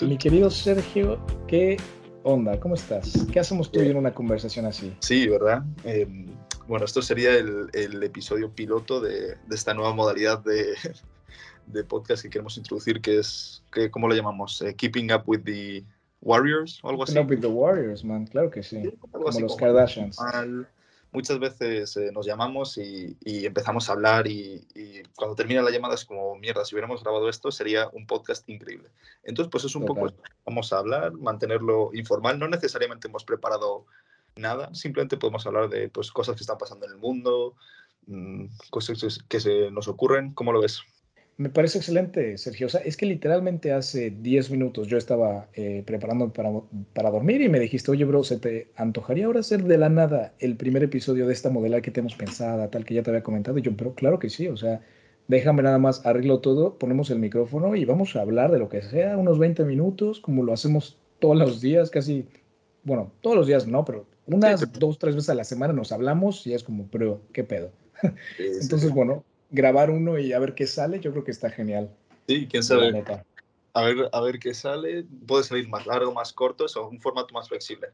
[0.00, 1.18] Mi querido Sergio,
[1.48, 1.76] ¿qué
[2.22, 2.58] onda?
[2.60, 3.26] ¿Cómo estás?
[3.32, 4.96] ¿Qué hacemos tú en una conversación así?
[5.00, 5.64] Sí, ¿verdad?
[5.82, 6.26] Em,
[6.68, 10.74] bueno, esto sería el, episodio piloto de, esta nueva modalidad de,
[11.66, 14.62] de, podcast que queremos introducir, que es, que, ¿cómo lo llamamos?
[14.62, 15.84] Eh, keeping Up with the
[16.20, 17.14] Warriors o algo así.
[17.14, 18.80] Keeping Up with the Warriors, man, claro que sí.
[19.10, 20.16] como los Kardashians
[21.12, 24.66] muchas veces eh, nos llamamos y, empezamos a hablar y,
[25.16, 28.90] cuando termina la llamada es como, mierda, si hubiéramos grabado esto sería un podcast increíble.
[29.22, 30.12] Entonces, pues es un poco,
[30.44, 33.86] vamos a hablar, mantenerlo informal, no necesariamente hemos preparado
[34.36, 37.54] nada, simplemente podemos hablar de pues, cosas que están pasando en el mundo,
[38.06, 40.82] mm, cosas que se nos ocurren, ¿cómo lo ves?
[41.38, 42.66] Me parece excelente, Sergio.
[42.66, 46.50] O sea, es que literalmente hace 10 minutos yo estaba eh, preparando para,
[46.92, 50.34] para, dormir y me dijiste, oye, bro, ¿se te antojaría ahora hacer de la nada
[50.40, 53.56] el primer episodio de esta modela que tenemos pensada, tal que ya te había comentado?
[53.56, 54.80] Y yo, pero claro que sí, o sea,
[55.28, 58.82] déjame nada más, arreglo todo, ponemos el micrófono y vamos a hablar de lo que
[58.82, 62.26] sea, unos 20 minutos, como lo hacemos todos los días, casi,
[62.82, 66.44] bueno, todos los días no, pero unas dos, tres veces a la semana nos hablamos
[66.48, 67.70] y es como, pero, ¿qué pedo?
[68.60, 71.90] Entonces, bueno, grabar uno y a ver qué sale, yo creo que está genial.
[72.26, 73.04] Sí, quién sabe.
[73.74, 75.06] A ver, a ver qué sale.
[75.26, 77.88] Puede salir más largo, más corto, o un formato más flexible.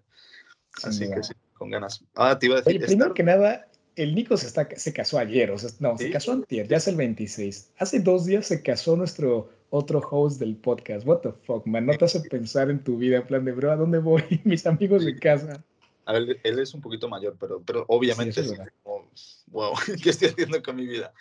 [0.82, 2.04] Así que sí, con ganas.
[2.14, 2.76] Ah, te iba a decir.
[2.76, 6.10] Oye, primero que nada, el Nico se, está, se casó ayer, o sea, no, se
[6.10, 7.70] casó antier, ya es el 26.
[7.78, 11.06] Hace dos días se casó nuestro otro host del podcast.
[11.06, 13.72] What the fuck, man, no te hace pensar en tu vida, en plan de, bro,
[13.72, 14.22] ¿a dónde voy?
[14.44, 15.64] Mis amigos se casan.
[16.06, 18.52] A ver, él es un poquito mayor, pero, pero obviamente es
[18.82, 19.08] como,
[19.48, 21.12] wow, ¿qué estoy haciendo con mi vida?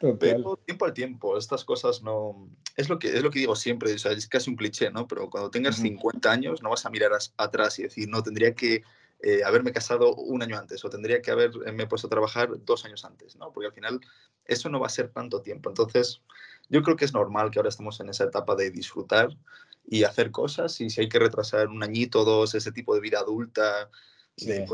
[0.00, 2.50] Pero tiempo al tiempo, estas cosas no...
[2.76, 5.06] Es lo que, es lo que digo siempre, o sea, es casi un cliché, ¿no?
[5.06, 8.82] Pero cuando tengas 50 años no vas a mirar atrás y decir, no, tendría que
[9.22, 13.04] eh, haberme casado un año antes o tendría que haberme puesto a trabajar dos años
[13.06, 13.50] antes, ¿no?
[13.50, 14.00] Porque al final
[14.44, 15.70] eso no va a ser tanto tiempo.
[15.70, 16.20] Entonces,
[16.68, 19.30] yo creo que es normal que ahora estemos en esa etapa de disfrutar
[19.86, 23.20] y hacer cosas y si hay que retrasar un añito, dos, ese tipo de vida
[23.20, 23.88] adulta,
[24.36, 24.66] de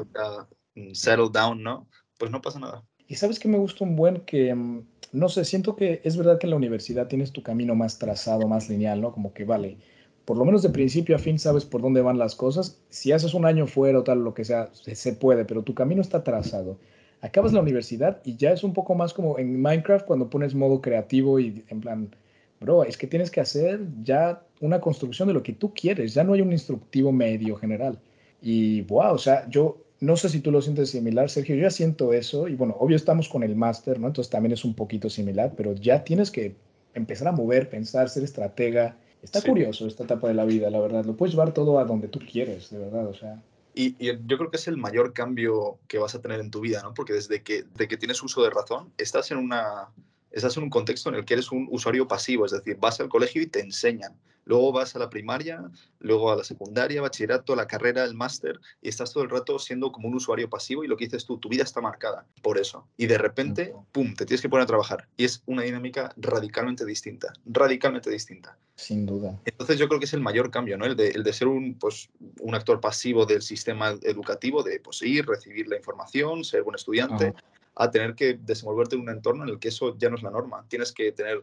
[0.74, 1.88] mm, settle down, ¿no?
[2.18, 2.84] Pues no pasa nada.
[3.06, 6.38] Y sabes que me gusta un buen que mm, no sé, siento que es verdad
[6.38, 9.12] que en la universidad tienes tu camino más trazado, más lineal, ¿no?
[9.12, 9.76] Como que vale,
[10.24, 12.80] por lo menos de principio a fin sabes por dónde van las cosas.
[12.88, 16.00] Si haces un año fuera o tal, lo que sea, se, puede, pero tu camino
[16.00, 16.78] está trazado.
[17.20, 20.80] Acabas la universidad y ya es un poco más como en Minecraft cuando pones modo
[20.80, 22.14] creativo y en plan,
[22.60, 26.24] bro, es que tienes que hacer ya una construcción de lo que tú quieres, ya
[26.24, 27.98] no hay un instructivo medio general.
[28.40, 31.54] Y wow, o sea, yo no sé si tú lo sientes similar, Sergio.
[31.54, 34.08] Yo ya siento eso y bueno, obvio estamos con el máster, ¿no?
[34.08, 36.56] Entonces también es un poquito similar, pero ya tienes que
[36.92, 38.96] empezar a mover, pensar, ser estratega.
[39.22, 41.04] Está curioso esta etapa de la vida, la verdad.
[41.04, 43.40] Lo puedes llevar todo a donde tú quieres, de verdad, o sea.
[43.76, 43.94] Y,
[44.26, 46.94] yo creo que es el mayor cambio que vas a tener en tu vida, ¿no?
[46.94, 49.88] Porque desde que, de que tienes uso de razón, estás en una,
[50.32, 53.08] estás en un contexto en el que eres un usuario pasivo, es decir, vas al
[53.08, 54.18] colegio y te enseñan.
[54.44, 55.70] Luego vas a la primaria,
[56.00, 59.92] luego a la secundaria, bachillerato, la carrera, el máster, y estás todo el rato siendo
[59.92, 62.88] como un usuario pasivo y lo que dices tú, tu vida está marcada por eso.
[62.96, 65.06] Y de repente, ¡pum!, te tienes que poner a trabajar.
[65.16, 68.58] Y es una dinámica radicalmente distinta, radicalmente distinta.
[68.74, 69.38] Sin duda.
[69.44, 70.86] Entonces yo creo que es el mayor cambio, ¿no?
[70.86, 72.10] El de, el de ser un, pues,
[72.40, 77.32] un actor pasivo del sistema educativo, de pues, ir, recibir la información, ser buen estudiante
[77.74, 80.30] a tener que desenvolverte en un entorno en el que eso ya no es la
[80.30, 80.64] norma.
[80.68, 81.42] Tienes que tener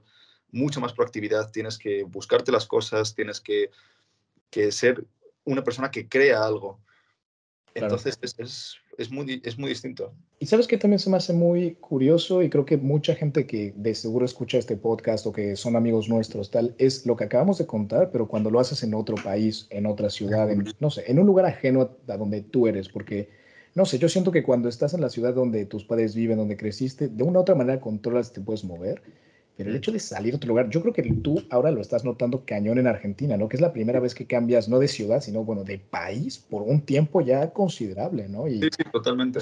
[0.52, 3.72] mucha más proactividad, tienes que buscarte las cosas, tienes que,
[4.72, 5.06] ser
[5.46, 6.80] una persona que crea algo.
[7.76, 8.18] Entonces
[8.98, 10.14] es, muy, es muy distinto.
[10.40, 13.74] Y sabes que también se me hace muy curioso y creo que mucha gente que
[13.76, 17.60] de seguro escucha este podcast o que son amigos nuestros, tal, es lo que acabamos
[17.60, 21.10] de contar, pero cuando lo haces en otro país, en otra ciudad, en, no sé,
[21.10, 23.30] en un lugar ajeno a donde tú eres, porque
[23.80, 26.58] no sé, yo siento que cuando estás en la ciudad donde tus padres viven, donde
[26.58, 29.02] creciste, de una u otra manera controlas, te puedes mover.
[29.56, 32.04] Pero el hecho de salir a otro lugar, yo creo que tú ahora lo estás
[32.04, 33.48] notando cañón en Argentina, ¿no?
[33.48, 36.62] Que es la primera vez que cambias, no de ciudad, sino, bueno, de país por
[36.64, 38.50] un tiempo ya considerable, ¿no?
[38.50, 39.40] Y, sí, sí, totalmente.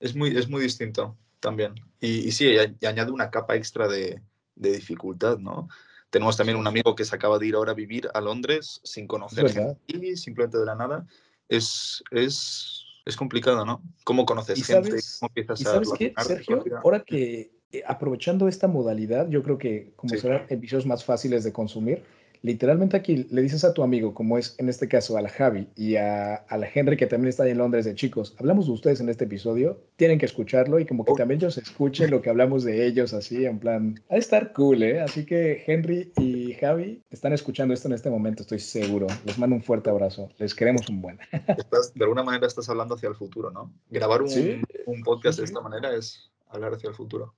[0.00, 1.74] Es muy, es muy distinto también.
[2.00, 4.20] Y, sí, y añade una capa extra de,
[4.56, 5.68] de, dificultad, ¿no?
[6.10, 9.06] Tenemos también un amigo que se acaba de ir ahora a vivir a Londres sin
[9.06, 11.06] conocer y simplemente de la nada.
[11.48, 13.82] Es, es es complicado, ¿no?
[14.04, 14.90] ¿Cómo conoces gente?
[15.20, 16.62] ¿Cómo empiezas ¿y sabes qué, Sergio?
[16.82, 21.52] Ahora que eh, aprovechando esta modalidad, yo creo que como serán episodios más fáciles de
[21.52, 22.02] consumir,
[22.42, 25.68] literalmente aquí le dices a tu amigo, como es en este caso a la Javi
[25.76, 29.00] y a, la Henry, que también está ahí en Londres, de chicos, hablamos de ustedes
[29.00, 32.64] en este episodio, tienen que escucharlo y como que también ellos escuchen lo que hablamos
[32.64, 35.00] de ellos, así, en plan, ha de estar cool, ¿eh?
[35.00, 39.06] Así que Henry y Javi están escuchando esto en este momento, estoy seguro.
[39.24, 41.18] Les mando un fuerte abrazo, les queremos un buen.
[41.94, 43.72] de alguna manera estás hablando hacia el futuro, ¿no?
[43.90, 47.34] Grabar un, un podcast de esta manera es hablar hacia el futuro.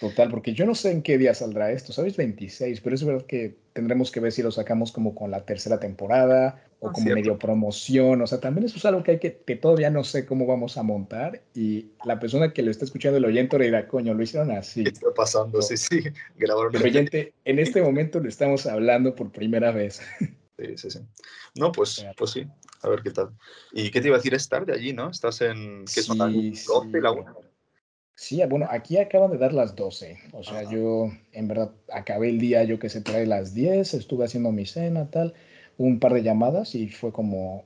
[0.00, 2.16] Total, porque yo no sé en qué día saldrá esto, ¿sabes?
[2.16, 5.80] 26, pero es verdad que tendremos que ver si lo sacamos como con la tercera
[5.80, 9.38] temporada o ah, como medio promoción, o sea, también eso es algo que hay que,
[9.44, 13.18] que todavía no sé cómo vamos a montar y la persona que lo está escuchando,
[13.18, 14.84] el oyente, le dirá, coño, lo hicieron así.
[14.84, 15.60] ¿Qué está pasando?
[15.62, 16.00] Sí, sí,
[16.36, 16.76] grabaron.
[16.76, 20.00] El oyente, en este momento lo estamos hablando por primera vez.
[20.58, 20.98] Sí, sí, sí.
[21.54, 22.44] No, pues, pues sí,
[22.82, 23.28] a ver qué tal.
[23.70, 24.34] ¿Y qué te iba a decir?
[24.34, 25.08] Es tarde allí, ¿no?
[25.08, 26.32] Estás en, ¿qué son?
[26.32, 27.36] Sí, 12, la 1.
[28.18, 30.18] Sí, bueno, aquí acaban de dar las 12.
[30.32, 34.24] O sea, yo en verdad acabé el día, yo que se trae las 10, estuve
[34.24, 35.34] haciendo mi cena, tal,
[35.76, 37.64] un par de llamadas y fue como,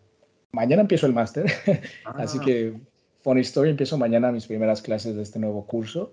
[0.52, 1.46] mañana empiezo el máster.
[2.04, 2.44] Así ah.
[2.44, 2.74] que,
[3.22, 6.12] Funny Story, empiezo mañana mis primeras clases de este nuevo curso.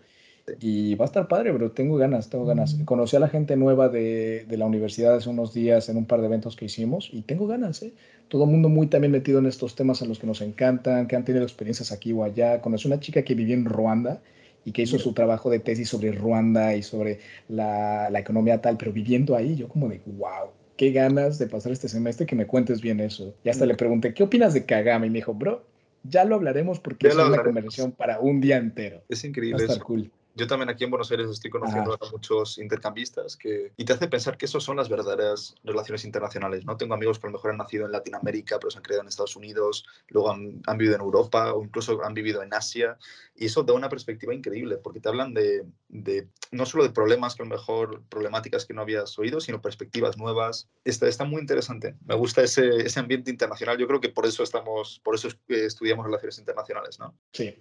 [0.59, 2.75] Y va a estar padre, pero tengo ganas, tengo ganas.
[2.75, 2.85] Mm.
[2.85, 6.21] Conocí a la gente nueva de, de, la universidad hace unos días en un par
[6.21, 7.93] de eventos que hicimos y tengo ganas, ¿eh?
[8.29, 11.15] Todo el mundo muy también metido en estos temas a los que nos encantan, que
[11.15, 12.61] han tenido experiencias aquí o allá.
[12.61, 14.21] Conocí una chica que vivía en Ruanda
[14.65, 18.77] y que hizo su trabajo de tesis sobre Ruanda y sobre la, la economía tal,
[18.77, 22.45] pero viviendo ahí, yo como de, wow, qué ganas de pasar este semestre que me
[22.45, 23.33] cuentes bien eso.
[23.43, 25.07] Y hasta le pregunté, ¿qué opinas de Kagame?
[25.07, 25.65] Y me dijo, bro,
[26.03, 29.01] ya lo hablaremos porque es una conversación para un día entero.
[29.09, 29.65] Es increíble.
[29.65, 33.85] Va cool yo también aquí en Buenos Aires estoy conociendo a muchos intercambistas que, y
[33.85, 36.65] te hace pensar que eso son las verdaderas relaciones internacionales.
[36.65, 36.77] ¿no?
[36.77, 39.09] Tengo amigos que a lo mejor han nacido en Latinoamérica, pero se han creado en
[39.09, 42.97] Estados Unidos, luego han, han, vivido en Europa o incluso han vivido en Asia.
[43.35, 47.35] Y eso da una perspectiva increíble, porque te hablan de, de no solo de problemas
[47.35, 50.69] que a lo mejor problemáticas que no habías oído, sino perspectivas nuevas.
[50.85, 51.95] Está, está muy interesante.
[52.05, 53.77] Me gusta ese, ese ambiente internacional.
[53.77, 57.15] Yo creo que por eso estamos, por eso estudiamos relaciones internacionales, ¿no?
[57.33, 57.55] Sí,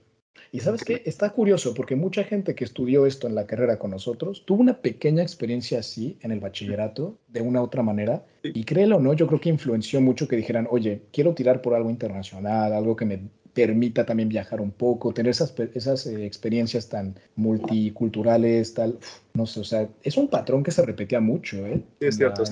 [0.52, 3.90] y sabes qué, está curioso porque mucha gente que estudió esto en la carrera con
[3.90, 8.64] nosotros tuvo una pequeña experiencia así en el bachillerato, de una u otra manera, y
[8.64, 11.90] créelo o no, yo creo que influenció mucho que dijeran, oye, quiero tirar por algo
[11.90, 13.20] internacional, algo que me
[13.58, 19.00] permita también viajar un poco, tener esas, esas eh, experiencias tan multiculturales, tal,
[19.34, 21.82] no sé, o sea, es un patrón que se repetía mucho, ¿eh?
[21.98, 22.44] Sí, es cierto,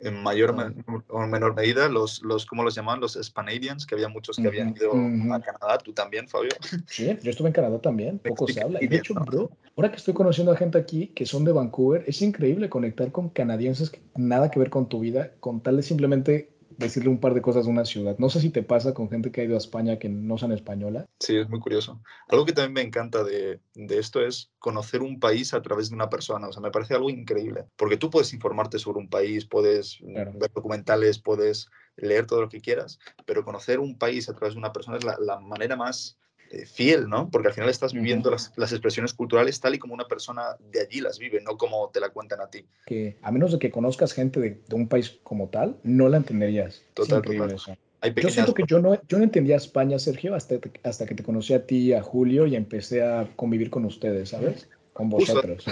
[0.00, 0.74] En mayor
[1.06, 3.00] o menor medida, los, los, ¿cómo los llamaban?
[3.00, 4.90] Los Spanadians, que había muchos que habían ido
[5.32, 6.50] a Canadá, tú también, Fabio.
[6.88, 8.82] Sí, yo estuve en Canadá también, poco se habla.
[8.82, 12.02] Y de hecho, bro, ahora que estoy conociendo a gente aquí que son de Vancouver,
[12.08, 15.84] es increíble conectar con canadienses que nada que ver con tu vida, con tal de
[15.84, 16.48] simplemente
[16.80, 18.16] decirle un par de cosas de una ciudad.
[18.18, 20.52] No sé si te pasa con gente que ha ido a España que no son
[20.52, 21.06] española.
[21.20, 22.00] Sí, es muy curioso.
[22.28, 25.94] Algo que también me encanta de, de, esto es conocer un país a través de
[25.94, 26.48] una persona.
[26.48, 27.66] O sea, me parece algo increíble.
[27.76, 32.60] Porque tú puedes informarte sobre un país, puedes ver documentales, puedes leer todo lo que
[32.60, 36.18] quieras, pero conocer un país a través de una persona es la, la manera más
[36.50, 37.30] eh, fiel, ¿no?
[37.30, 40.80] Porque al final estás viviendo las, las, expresiones culturales tal y como una persona de
[40.80, 42.66] allí las vive, no como te la cuentan a ti.
[42.86, 46.16] Que a menos de que conozcas gente de, de un país como tal, no la
[46.16, 46.82] entenderías.
[46.94, 47.52] Total, total.
[47.52, 47.76] Eso.
[48.16, 51.52] Yo siento que yo no, yo no entendía España, Sergio, hasta, hasta que te conocí
[51.52, 54.68] a ti, a Julio, y empecé a convivir con ustedes, ¿sabes?
[54.92, 55.64] Con vosotros.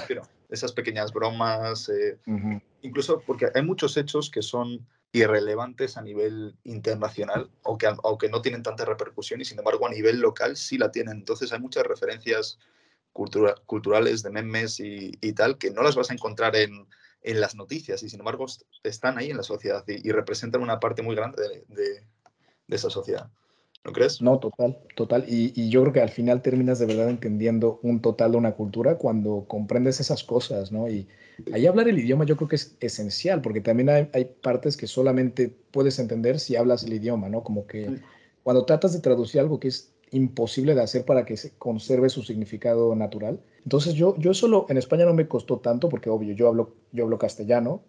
[0.50, 2.18] esas pequeñas bromas, eh,
[2.82, 8.42] incluso porque hay muchos hechos que son irrelevantes a nivel internacional o que, aunque no
[8.42, 11.18] tienen tanta repercusión y sin embargo a nivel local sí la tienen.
[11.18, 12.58] Entonces hay muchas referencias
[13.12, 16.86] culturales de memes y, tal que no las vas a encontrar en,
[17.22, 18.46] las noticias y sin embargo
[18.84, 22.06] están ahí en la sociedad y, representan una parte muy grande de,
[22.68, 23.30] de esa sociedad.
[23.88, 24.20] ¿No crees?
[24.20, 25.24] No, total, total.
[25.26, 28.52] Y, y, yo creo que al final terminas de verdad entendiendo un total de una
[28.52, 30.90] cultura cuando comprendes esas cosas, ¿no?
[30.90, 31.08] Y
[31.54, 34.86] ahí hablar el idioma yo creo que es esencial, porque también hay, hay partes que
[34.86, 37.42] solamente puedes entender si hablas el idioma, ¿no?
[37.42, 37.98] Como que
[38.42, 42.22] cuando tratas de traducir algo que es imposible de hacer para que se conserve su
[42.22, 43.40] significado natural.
[43.64, 47.04] Entonces yo, yo solo, en España no me costó tanto, porque obvio, yo hablo, yo
[47.04, 47.80] hablo castellano,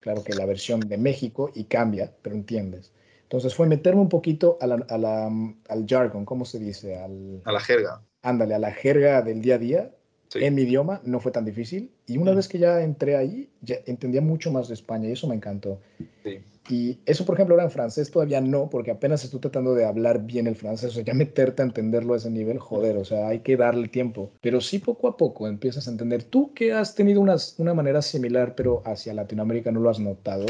[0.00, 2.90] claro que la versión de México, y cambia, pero entiendes.
[3.24, 6.96] Entonces fue meterme un poquito a la, a la, al jargon, ¿cómo se dice?
[6.98, 8.00] Al, a la jerga.
[8.22, 9.90] Ándale, a la jerga del día a día.
[10.34, 11.92] En mi idioma no fue tan difícil.
[12.06, 12.36] Y una mm.
[12.36, 15.80] vez que ya entré ahí, ya entendía mucho más de España y eso me encantó.
[16.24, 16.40] Sí.
[16.68, 20.22] Y eso, por ejemplo, ahora en francés todavía no, porque apenas estoy tratando de hablar
[20.22, 23.28] bien el francés, o sea, ya meterte a entenderlo a ese nivel, joder, o sea,
[23.28, 24.30] hay que darle tiempo.
[24.40, 26.24] Pero sí poco a poco empiezas a entender.
[26.24, 30.46] Tú que has tenido unas, una manera similar, pero hacia Latinoamérica no lo has notado.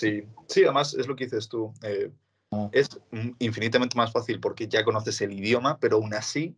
[0.00, 1.74] Sí, sí, además es lo que dices tú.
[1.82, 2.10] Eh.
[2.72, 2.98] Es
[3.38, 6.56] infinitamente más fácil porque ya conoces el idioma, pero aún así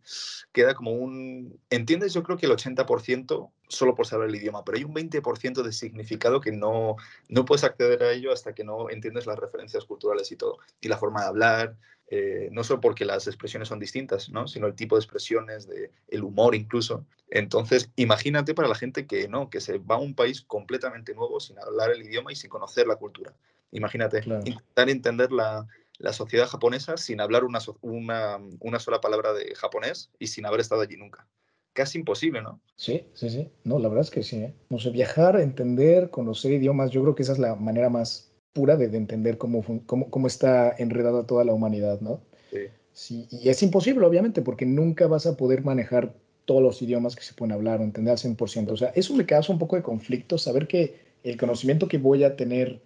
[0.51, 1.59] queda como un...
[1.69, 5.61] Entiendes, yo creo que el 80% solo por saber el idioma, pero hay un 20%
[5.61, 6.95] de significado que no,
[7.29, 10.57] no puedes acceder a ello hasta que no entiendes las referencias culturales y todo.
[10.81, 11.75] Y la forma de hablar,
[12.07, 14.47] eh, no solo porque las expresiones son distintas, ¿no?
[14.47, 17.05] sino el tipo de expresiones, de, el humor incluso.
[17.29, 21.39] Entonces, imagínate para la gente que no, que se va a un país completamente nuevo
[21.39, 23.31] sin hablar el idioma y sin conocer la cultura.
[23.71, 25.65] Imagínate, intentar entender la,
[26.03, 30.59] la, sociedad japonesa sin hablar una, una, una, sola palabra de japonés y sin haber
[30.59, 31.27] estado allí nunca.
[31.73, 32.61] casi imposible, ¿no?
[32.75, 33.49] Sí, sí, sí.
[33.63, 34.37] No, la verdad es que sí.
[34.37, 34.53] ¿eh?
[34.69, 38.75] No sé, viajar, entender, conocer idiomas, yo creo que esa es la manera más pura
[38.75, 42.21] de, entender cómo, cómo, cómo, está enredada toda la humanidad, ¿no?
[42.51, 42.67] Sí.
[42.91, 43.27] sí.
[43.31, 46.13] Y es imposible, obviamente, porque nunca vas a poder manejar
[46.45, 48.71] todos los idiomas que se pueden hablar o entender al 100%.
[48.71, 52.23] O sea, eso me causa un poco de conflicto, saber que el conocimiento que voy
[52.23, 52.81] a tener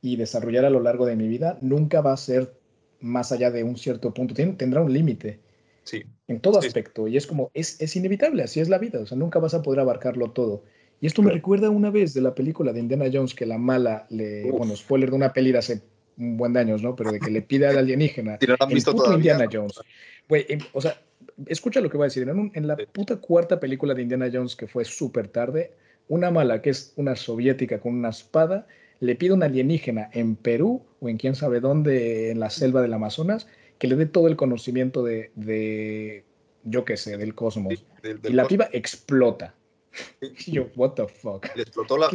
[0.00, 2.54] y desarrollar a lo largo de mi vida nunca va a ser
[3.02, 5.40] más allá de un cierto punto, tendrá un límite.
[5.84, 6.04] Sí.
[6.28, 7.08] En todo aspecto.
[7.08, 9.00] Y es como, es, es, inevitable, así es la vida.
[9.00, 10.62] O sea, nunca vas a poder abarcarlo todo.
[11.00, 14.06] Y esto me recuerda una vez de la película de Indiana Jones que la mala
[14.08, 15.82] le, bueno, spoiler de una peli de hace
[16.16, 16.94] un buen de años, ¿no?
[16.94, 18.38] Pero de que le pide al alienígena.
[18.46, 19.80] no han visto todavía, Indiana Jones.
[20.28, 21.00] Güey, em, o sea,
[21.46, 22.28] escucha lo que voy a decir.
[22.28, 25.72] En, en la puta cuarta película de Indiana Jones que fue súper tarde,
[26.06, 28.68] una mala que es una soviética con una espada
[29.02, 32.82] le pide a un alienígena en Perú o en quién sabe dónde, en la selva
[32.82, 36.24] del Amazonas, que le dé todo el conocimiento de, de
[36.62, 37.84] yo qué sé, del cosmos.
[38.04, 39.56] y la piba explota.
[40.46, 41.44] Yo, what the fuck.
[41.56, 42.08] Le explotó la,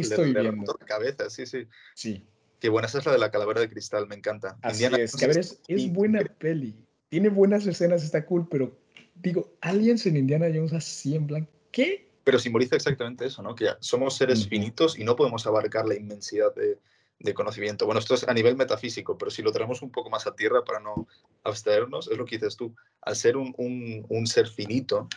[0.86, 1.66] cabeza, sí, sí.
[1.94, 2.26] Sí.
[2.58, 4.56] Qué buena esa es la de la calavera de cristal, me encanta.
[4.62, 6.74] Así es, que a ver, es, es buena peli.
[7.10, 8.78] Tiene buenas escenas, está cool, pero
[9.14, 12.07] digo, aliens en Indiana Jones así en blanco, ¿qué?
[12.28, 13.54] Pero simboliza exactamente eso, ¿no?
[13.54, 16.78] Que somos seres finitos y no podemos abarcar la inmensidad de,
[17.18, 17.86] de conocimiento.
[17.86, 20.62] Bueno, esto es a nivel metafísico, pero si lo traemos un poco más a tierra
[20.62, 21.08] para no
[21.42, 22.76] abstraernos, es lo que dices tú.
[23.00, 25.08] Al ser un, un, ser finito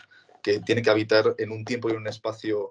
[0.42, 2.70] que tiene que habitar en un tiempo y un espacio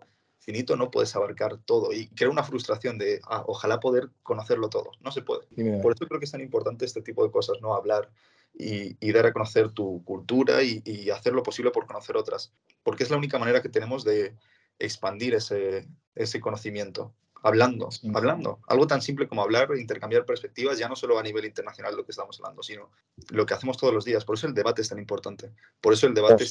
[0.52, 4.92] no puedes abarcar todo y crea una frustración de, ah, ojalá poder conocerlo todo.
[5.02, 5.46] No se puede.
[5.82, 7.74] Por eso creo que es tan importante este tipo de cosas, ¿no?
[7.74, 8.10] Hablar
[8.54, 12.54] y, y dar a conocer tu cultura y, y hacer lo posible por conocer otras,
[12.84, 14.36] porque es la única manera que tenemos de
[14.80, 18.60] expandir ese, ese conocimiento hablando, hablando.
[18.68, 22.12] Algo tan simple como hablar, intercambiar perspectivas, ya no solo a nivel internacional lo que
[22.12, 22.92] estamos hablando, sino
[23.30, 24.26] lo que hacemos todos los días.
[24.26, 25.52] Por eso el debate es tan importante.
[25.80, 26.46] Por eso el debate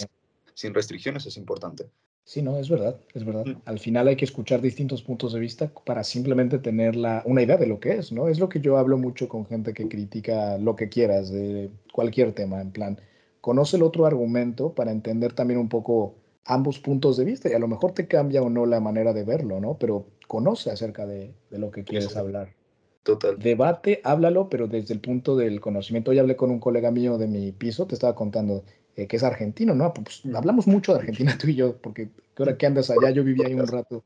[0.54, 1.90] sin restricciones es importante.
[2.25, 3.45] Sí, no, es verdad, es verdad.
[3.45, 3.62] Mm.
[3.65, 7.57] Al final hay que escuchar distintos puntos de vista para simplemente tener la, una idea
[7.57, 8.29] de lo que es, ¿no?
[8.29, 12.33] Es lo que yo hablo mucho con gente que critica lo que quieras de cualquier
[12.33, 13.00] tema, en plan,
[13.41, 17.59] conoce el otro argumento para entender también un poco ambos puntos de vista y a
[17.59, 19.77] lo mejor te cambia o no la manera de verlo, ¿no?
[19.79, 22.55] Pero conoce acerca de, de lo que quieres hablar.
[23.03, 23.39] Total.
[23.39, 26.11] Debate, háblalo, pero desde el punto del conocimiento.
[26.11, 28.62] Hoy hablé con un colega mío de mi piso, te estaba contando
[29.00, 29.92] eh, que es argentino, ¿no?
[29.95, 30.37] Pues mm.
[30.37, 33.54] hablamos mucho de Argentina tú y yo, porque ahora que andas allá, yo viví ahí
[33.54, 34.04] un rato.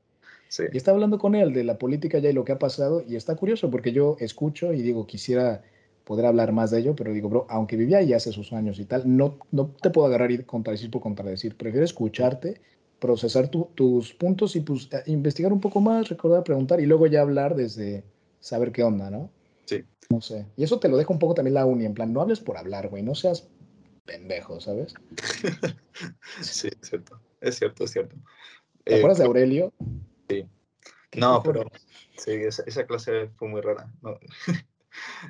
[0.49, 0.65] Sí.
[0.73, 3.17] Y estaba hablando con él de la política allá y lo que ha pasado, y
[3.17, 5.63] está curioso porque yo escucho y digo, quisiera
[6.05, 8.85] poder hablar más de ello, pero digo, bro, aunque vivía ahí hace sus años y
[8.85, 11.57] tal, no, no te puedo agarrar y contradecir por contradecir.
[11.57, 12.61] Prefiero escucharte,
[12.99, 17.23] procesar tus puntos y pues eh, investigar un poco más, recordar, preguntar y luego ya
[17.23, 18.05] hablar desde
[18.41, 19.31] saber qué onda, ¿no?
[19.65, 19.83] Sí.
[20.11, 20.47] No sé.
[20.57, 22.59] Y eso te lo dejo un poco también la uni, en plan, no hables por
[22.59, 23.49] hablar, güey, no seas
[24.05, 24.95] pendejo, ¿sabes?
[26.41, 28.17] sí, es cierto, es cierto, es cierto.
[28.85, 29.73] ¿Te acuerdas de eh, Aurelio?
[30.29, 30.49] Sí.
[31.17, 31.65] No, pero
[32.19, 33.91] sí, esa, esa, clase fue muy rara.
[34.03, 34.19] No.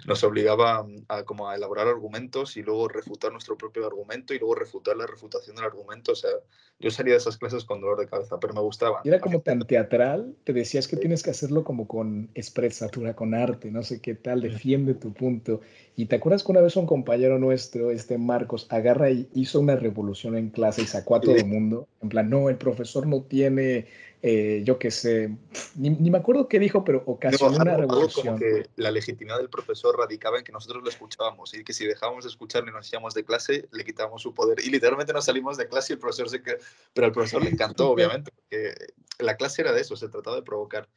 [0.07, 4.55] nos obligaba a, como a elaborar argumentos y luego refutar nuestro propio argumento y luego
[4.55, 6.13] refutar la refutación del argumento.
[6.13, 6.31] O sea,
[6.79, 9.01] yo salía de esas clases con dolor de cabeza, pero me gustaba.
[9.05, 13.35] Y era como tan teatral, te decías que tienes que hacerlo como con expresatura, con
[13.35, 15.61] arte, no sé qué tal, defiende tu punto.
[15.97, 19.77] Y te acuerdas que una vez un compañero nuestro, este Marcos, agarra y hizo una
[19.77, 21.89] revolución en clase y sacó a todo el mundo.
[22.03, 23.87] En plan, no, el profesor no tiene
[24.27, 25.37] eh, yo qué sé,
[25.75, 28.25] ni, me acuerdo qué dijo, pero ocasionó una revolución.
[28.25, 31.85] Como que la legitimidad del profesor radicaba en que nosotros lo escuchábamos y que si
[31.85, 34.61] dejábamos de escuchar y nos íbamos de clase, le quitábamos su poder.
[34.65, 36.57] Y literalmente nos salimos de clase y el profesor se quedó.
[36.95, 38.73] Pero al profesor le encantó, obviamente, porque
[39.19, 40.89] la clase era de eso, se trataba de provocar.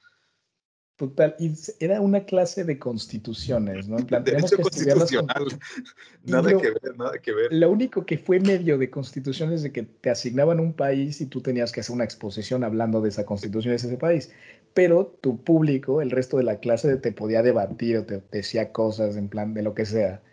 [0.98, 4.00] Total, y era una clase de constituciones, ¿no?
[4.00, 5.46] En plan, Derecho que constitucional.
[6.26, 7.54] Nada que ver, nada que ver.
[7.54, 11.40] Lo único que fue medio de constituciones de que te asignaban un país y tú
[11.40, 14.32] tenías que hacer una exposición hablando de esa constitución de ese país.
[14.74, 19.18] Pero tu público, el resto de la clase, te podía debatir o te decía cosas
[19.18, 20.24] en plan de lo que sea.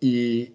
[0.00, 0.54] Y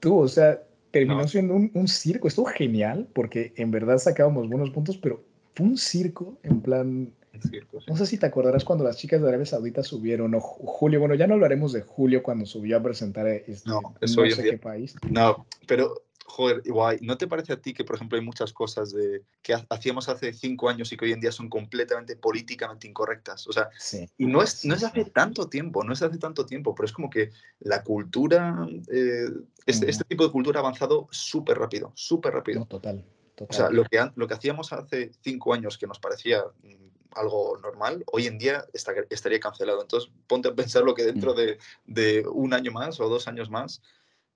[0.00, 2.28] tú, o sea, terminó siendo un, un circo.
[2.28, 5.22] Estuvo genial porque en verdad sacábamos buenos puntos, pero
[5.54, 7.12] fue un circo en plan
[7.86, 11.14] no sé si te acordarás cuando las chicas de Arabia Saudita subieron, o Julio, bueno,
[11.14, 14.58] ya no hablaremos de Julio cuando subió a presentar este, no, eso no sé qué
[14.58, 14.94] país.
[15.10, 18.92] No, pero, joder, igual, ¿no te parece a ti que, por ejemplo, hay muchas cosas
[18.92, 23.46] de, que hacíamos hace cinco años y que hoy en día son completamente políticamente incorrectas?
[23.46, 23.68] O sea,
[24.18, 26.92] y no es, no es hace tanto tiempo, no es hace tanto tiempo, pero es
[26.92, 29.28] como que la cultura, eh,
[29.66, 32.60] este, este, tipo de cultura ha avanzado súper rápido, súper rápido.
[32.60, 33.04] No, total.
[33.48, 37.58] O sea, lo que, lo que hacíamos hace cinco años que nos parecía mm, algo
[37.62, 39.82] normal, hoy en día estaría cancelado.
[39.82, 41.36] Entonces, ponte a pensar lo que dentro mm.
[41.86, 43.82] de, un año más o dos años más,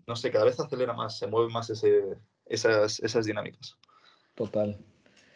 [0.07, 2.03] no sé, cada vez acelera más, se mueven más ese,
[2.47, 3.77] esas, esas dinámicas.
[4.35, 4.79] Total.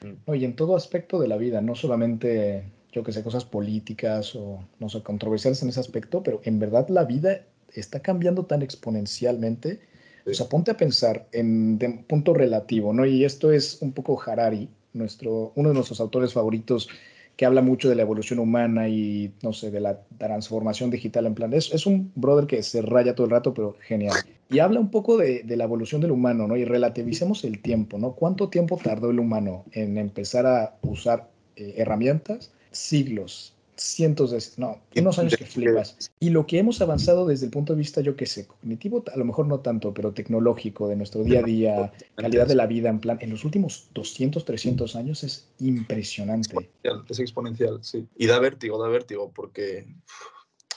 [0.03, 0.35] Mm.
[0.35, 4.67] y en todo aspecto de la vida, no solamente, yo que sé, cosas políticas o,
[4.79, 9.81] no sé, controversiales en ese aspecto, pero en verdad la vida está cambiando tan exponencialmente.
[10.27, 13.05] O sea, ponte a pensar en de punto relativo, ¿no?
[13.05, 16.89] Y esto es un poco Harari, nuestro, uno de nuestros autores favoritos
[17.37, 21.35] que habla mucho de la evolución humana y, no sé, de la transformación digital en
[21.35, 21.53] plan.
[21.53, 24.15] Es, es un brother que se raya todo el rato, pero genial.
[24.51, 26.57] Y habla un poco de, de, la evolución del humano, ¿no?
[26.57, 28.13] Y relativicemos el tiempo, ¿no?
[28.13, 32.53] ¿Cuánto tiempo tardó el humano en empezar a usar eh, herramientas?
[32.71, 36.11] Siglos cientos de, no, unos años que flipas.
[36.21, 39.17] Y lo que hemos avanzado desde el punto de vista, yo que sé, cognitivo, a
[39.17, 42.89] lo mejor no tanto, pero tecnológico, de nuestro día a día, calidad de la vida,
[42.89, 46.71] en plan, en los últimos 200, 300 años es impresionante.
[47.09, 48.07] Es exponencial, sí.
[48.17, 49.87] Y da vértigo, da vértigo, porque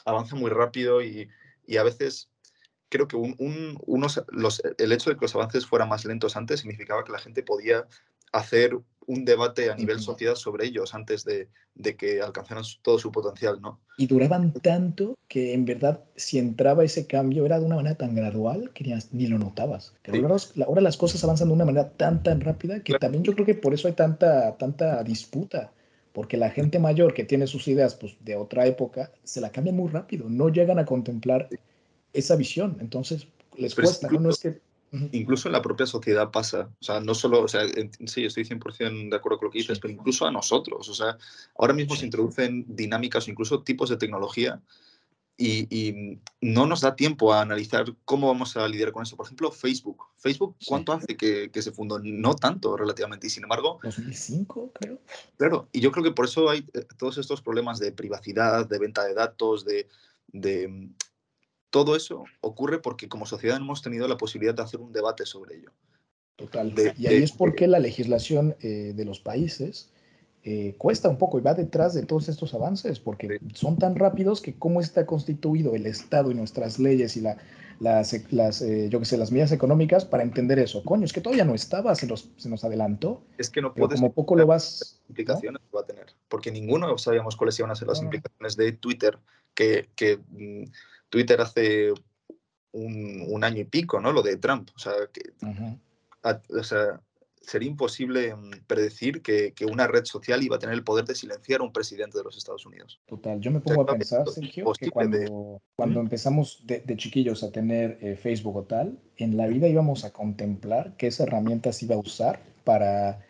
[0.06, 1.30] avanza muy rápido y,
[1.66, 2.30] y a veces
[2.90, 3.36] creo que un,
[3.86, 7.20] unos, los, el hecho de que los avances fueran más lentos antes significaba que la
[7.20, 7.88] gente podía
[8.32, 11.48] hacer un debate a nivel sociedad sobre ellos antes de,
[11.96, 13.80] que alcanzaran todo su potencial, ¿no?
[13.98, 18.16] Y duraban tanto que en verdad si entraba ese cambio era de una manera tan
[18.16, 19.94] gradual que ni, lo notabas.
[20.04, 20.28] Pero
[20.66, 23.56] ahora, las cosas avanzan de una manera tan, tan rápida que también yo creo que
[23.56, 25.72] por eso hay tanta, tanta disputa.
[26.14, 29.76] Porque la gente mayor que tiene sus ideas pues, de otra época se la cambian
[29.76, 31.50] muy rápido, no llegan a contemplar
[32.14, 32.78] esa visión.
[32.80, 34.20] Entonces les cuesta, ¿no?
[34.22, 34.62] No es que
[35.12, 37.62] Incluso en la propia sociedad pasa, o sea, no solo, o sea,
[38.06, 41.18] sí, estoy 100% de acuerdo con lo que dices, pero incluso a nosotros, o sea,
[41.58, 44.62] ahora mismo se introducen dinámicas o incluso tipos de tecnología
[45.38, 49.18] y, no nos da tiempo a analizar cómo vamos a lidiar con eso.
[49.18, 50.06] Por ejemplo, Facebook.
[50.18, 52.00] Facebook, ¿cuánto hace que, que, se fundó?
[52.00, 53.80] No tanto relativamente, y sin embargo...
[53.84, 55.00] 2005, creo.
[55.38, 58.80] Claro, y yo creo que por eso hay eh, todos estos problemas de privacidad, de
[58.80, 59.88] venta de datos, de,
[60.28, 60.90] de
[61.76, 65.58] todo eso ocurre porque como sociedad hemos tenido la posibilidad de hacer un debate sobre
[65.58, 65.74] ello.
[66.38, 66.74] Total.
[66.98, 69.90] y ahí es porque la legislación eh, de los países
[70.46, 74.40] eh, cuesta un poco y va detrás de todos estos avances, porque son tan rápidos
[74.40, 77.40] que cómo está constituido el Estado y nuestras leyes y la,
[77.82, 80.82] las, las eh, yo que sé, las medidas económicas para entender eso.
[80.82, 83.22] Coño, es que todavía no estaba, se nos, se nos adelantó.
[83.38, 84.00] Es que no puedes.
[84.00, 85.02] Como poco lo vas.
[85.10, 89.20] Implicaciones va a tener, porque ninguno sabíamos cuáles iban a ser las implicaciones de Twitter,
[89.54, 90.72] que, que mm,
[91.16, 91.94] Twitter hace
[92.74, 94.12] un, año y pico, ¿no?
[94.12, 94.70] Lo de Trump.
[94.76, 95.22] O sea, que,
[97.40, 101.62] sería imposible mm, predecir que, una red social iba a tener el poder de silenciar
[101.62, 103.00] a un presidente de los Estados Unidos.
[103.06, 107.98] Total, yo me pongo a pensar, Sergio, que cuando, cuando empezamos de, chiquillos a tener
[108.02, 112.42] eh, Facebook o tal, en la vida íbamos a contemplar qué herramientas iba a usar
[112.66, 113.26] para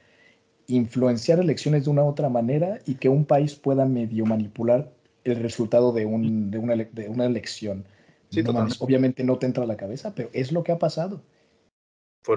[0.65, 4.91] influenciar elecciones de una u otra manera y que un país pueda medio manipular
[5.25, 7.83] el resultado de, un, de, una, de una, elección.
[8.79, 11.21] obviamente no te entra a la cabeza, pero es lo que ha pasado.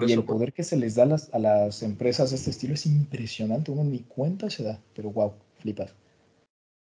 [0.06, 2.74] y el poder que se les da a las, a las, empresas de este estilo
[2.74, 5.94] es impresionante, uno ni cuenta se da, pero wow, flipas.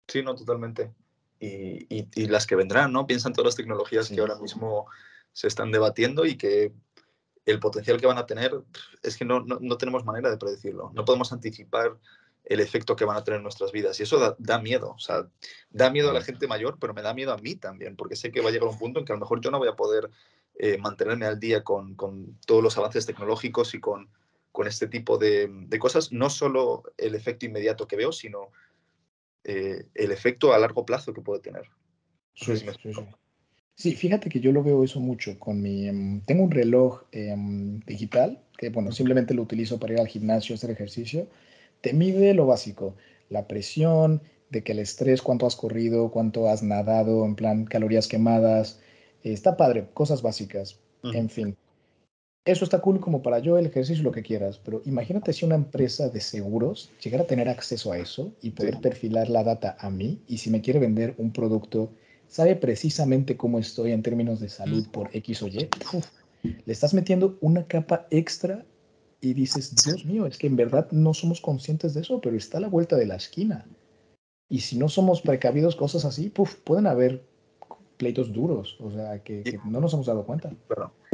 [0.08, 0.92] Sí, no, totalmente.
[1.40, 3.06] Y, y, las que vendrán, ¿no?
[3.06, 4.86] Piensan todas las tecnologías que ahora mismo
[5.32, 6.72] se están debatiendo y que
[7.44, 8.52] el potencial que van a tener
[9.02, 10.92] es que no, no, no tenemos manera de predecirlo.
[10.94, 11.98] No podemos anticipar
[12.46, 13.98] el efecto que van a tener en nuestras vidas.
[13.98, 15.28] Y eso da, miedo, o sea,
[15.70, 18.30] da miedo a la gente mayor, pero me da miedo a mí también, porque sé
[18.30, 19.76] que va a llegar un punto en que a lo mejor yo no voy a
[19.76, 20.10] poder
[20.54, 21.96] eh, mantenerme al día con,
[22.46, 24.08] todos los avances tecnológicos y con,
[24.52, 28.52] con este tipo de, cosas, no solo el efecto inmediato que veo, sino
[29.42, 31.68] eh, el efecto a largo plazo que puede tener.
[33.74, 35.88] Sí, fíjate que yo lo veo eso mucho con mi...
[35.88, 40.54] Em, tengo un reloj em, digital que, bueno, simplemente lo utilizo para ir al gimnasio,
[40.54, 41.28] hacer ejercicio
[41.86, 42.96] te mide lo básico,
[43.30, 44.20] la presión,
[44.50, 48.80] de que el estrés, cuánto has corrido, cuánto has nadado, en plan calorías quemadas.
[49.22, 51.56] está padre, cosas básicas, en fin.
[52.44, 55.54] Eso está cool como para yo, el ejercicio, lo que quieras, pero imagínate si una
[55.54, 59.88] empresa de seguros llegara a tener acceso a eso y poder perfilar la data a
[59.88, 61.92] mí y si me quiere vender un producto,
[62.26, 65.68] sabe precisamente cómo estoy en términos de salud por X o Y,
[66.42, 68.64] le estás metiendo una capa extra
[69.20, 72.58] y dices, Dios mío, es que en verdad no somos conscientes de eso, pero está
[72.58, 73.66] a la vuelta de la esquina.
[74.48, 77.24] Y si no somos precavidos, cosas así, pueden haber
[77.96, 80.52] pleitos duros, o sea, que, no nos hemos dado cuenta.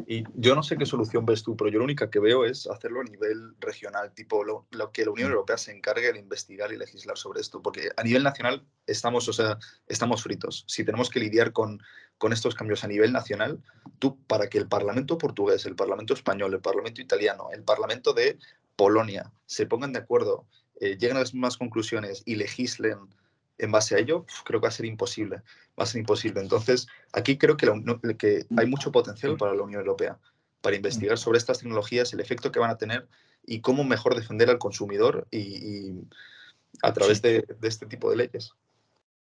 [0.07, 2.67] Y yo no sé qué solución ves tú, pero yo lo única que veo es
[2.67, 5.33] hacerlo a nivel regional, tipo lo, que la Unión mm.
[5.33, 9.33] Europea se encargue de investigar y legislar sobre esto, porque a nivel nacional estamos, o
[9.33, 10.65] sea, estamos fritos.
[10.67, 11.81] Si tenemos que lidiar con,
[12.19, 13.63] con estos cambios a nivel nacional,
[13.99, 18.39] tú, para que el Parlamento portugués, el Parlamento español, el Parlamento italiano, el Parlamento de
[18.77, 20.47] Polonia se pongan de acuerdo,
[20.81, 22.99] eh, lleguen a las mismas conclusiones y legislen
[23.65, 25.37] en base a ello, creo que va a ser imposible.
[25.79, 26.41] Va a ser imposible.
[26.41, 27.69] Entonces, aquí creo que,
[28.19, 30.19] que hay mucho potencial para la Unión Europea.
[30.61, 33.09] para investigar sobre estas tecnologías, el efecto que van a tener
[33.45, 35.93] y cómo mejor defender al consumidor y,
[36.83, 38.53] a través de, este tipo de leyes.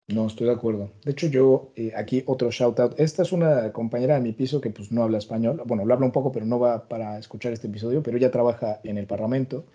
[0.07, 0.91] No, estoy de acuerdo.
[1.05, 2.99] De hecho, yo eh, aquí otro shout out.
[2.99, 5.61] Esta es una compañera de mi piso que pues no habla español.
[5.65, 8.81] Bueno, lo habla un poco, pero no va para escuchar este episodio, pero ella trabaja
[8.83, 9.65] en el Parlamento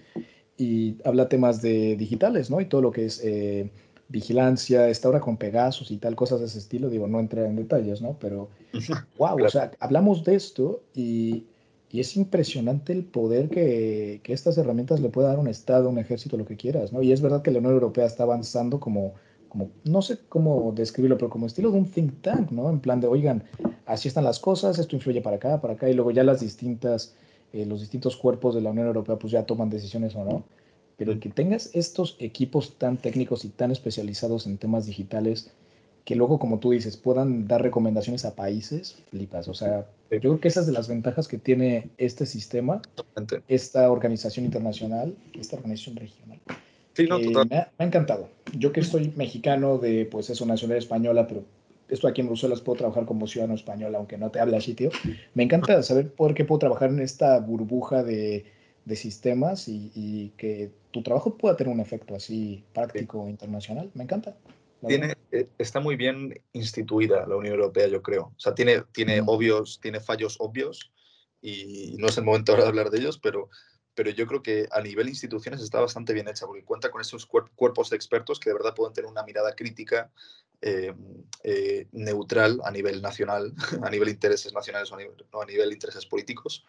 [0.59, 2.61] y habla temas de digitales, ¿no?
[2.61, 3.71] Y todo lo que es eh,
[4.09, 6.88] vigilancia, está ahora con Pegasus y tal, cosas de ese estilo.
[6.88, 8.16] Digo, no entra en detalles, ¿no?
[8.21, 8.49] Pero,
[9.19, 11.47] wow, o sea, hablamos de esto y
[11.90, 15.99] y es impresionante el poder que, que, estas herramientas le puede dar un Estado, un
[15.99, 17.01] ejército, lo que quieras, ¿no?
[17.01, 19.14] Y es verdad que la Unión Europea está avanzando como,
[19.49, 22.69] como, no sé cómo describirlo, pero como estilo de un think tank, ¿no?
[22.71, 23.45] En plan de, oigan,
[23.87, 27.14] así están las cosas, esto influye para acá, para acá, y luego ya las distintas,
[27.53, 30.45] eh, los distintos cuerpos de la Unión Europea pues ya toman decisiones o no.
[30.96, 35.50] Pero que tengas estos equipos tan técnicos y tan especializados en temas digitales,
[36.06, 39.48] que luego, como tú dices, puedan dar recomendaciones a países, flipas.
[39.48, 42.80] O sea, yo creo que esa es de las ventajas que tiene este sistema,
[43.48, 46.38] esta organización internacional, esta organización regional.
[46.94, 47.48] Sí, no, total.
[47.50, 48.28] Me, ha, encantado.
[48.56, 51.42] Yo que soy mexicano de, pues eso, nacionalidad española, pero
[51.88, 54.90] esto aquí en Bruselas puedo trabajar como ciudadano español, aunque no te hable así, tío.
[55.35, 58.46] Me encanta saber por qué puedo trabajar en esta burbuja de,
[58.87, 63.90] de sistemas y, que tu trabajo pueda tener un efecto así práctico internacional.
[63.94, 64.35] Me encanta
[64.87, 68.33] tiene, eh, está muy bien instituida la Unión Europea, yo creo.
[68.37, 70.92] O sea, tiene, tiene obvios, tiene fallos obvios
[71.40, 73.49] y no es el momento ahora de hablar de ellos, pero,
[73.94, 77.27] pero yo creo que a nivel instituciones está bastante bien hecha porque cuenta con esos
[77.27, 80.11] cuerpos de expertos que de verdad pueden tener una mirada crítica
[80.62, 80.94] eh,
[81.42, 86.07] eh, neutral a nivel nacional, a nivel intereses nacionales o a nivel, a nivel intereses
[86.07, 86.64] políticos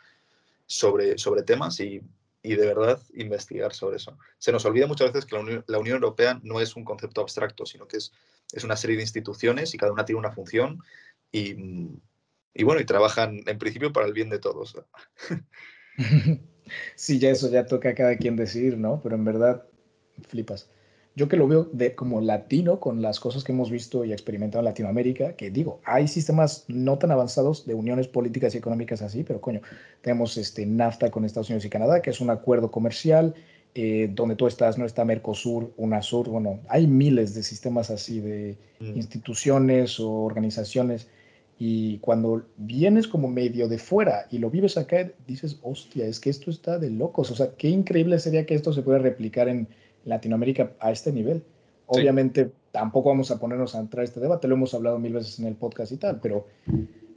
[0.68, 2.02] sobre, sobre temas y
[2.48, 4.18] y de verdad investigar sobre eso.
[4.38, 7.88] Se nos olvida muchas veces que la Unión, Europea no es un concepto abstracto, sino
[7.88, 8.14] que es,
[8.54, 10.82] es, una serie de instituciones y cada una tiene una función
[11.30, 11.56] y,
[12.54, 14.78] y bueno, y trabajan en principio para el bien de todos.
[16.98, 19.00] Sí, ya eso ya toca a cada quien decir, ¿no?
[19.02, 19.66] Pero en verdad,
[20.28, 20.70] flipas
[21.18, 24.60] yo que lo veo de, como latino con las cosas que hemos visto y experimentado
[24.60, 29.24] en Latinoamérica, que digo, hay sistemas no tan avanzados de uniones políticas y económicas así,
[29.24, 29.62] pero coño,
[30.02, 33.34] tenemos este NAFTA con Estados Unidos y Canadá, que es un acuerdo comercial
[33.74, 38.56] eh, donde tú estás, no está Mercosur, UNASUR, bueno, hay miles de sistemas así de
[38.80, 38.96] mm.
[38.96, 41.08] instituciones o organizaciones.
[41.58, 46.30] Y cuando vienes como medio de fuera y lo vives acá, dices, hostia, es que
[46.30, 47.32] esto está de locos.
[47.32, 49.68] O sea, qué increíble sería que esto se pueda replicar en,
[50.08, 51.44] Latinoamérica a este nivel.
[51.86, 55.40] Obviamente tampoco vamos a ponernos a entrar a este debate, lo hemos hablado mil veces
[55.40, 56.46] en el podcast y tal, pero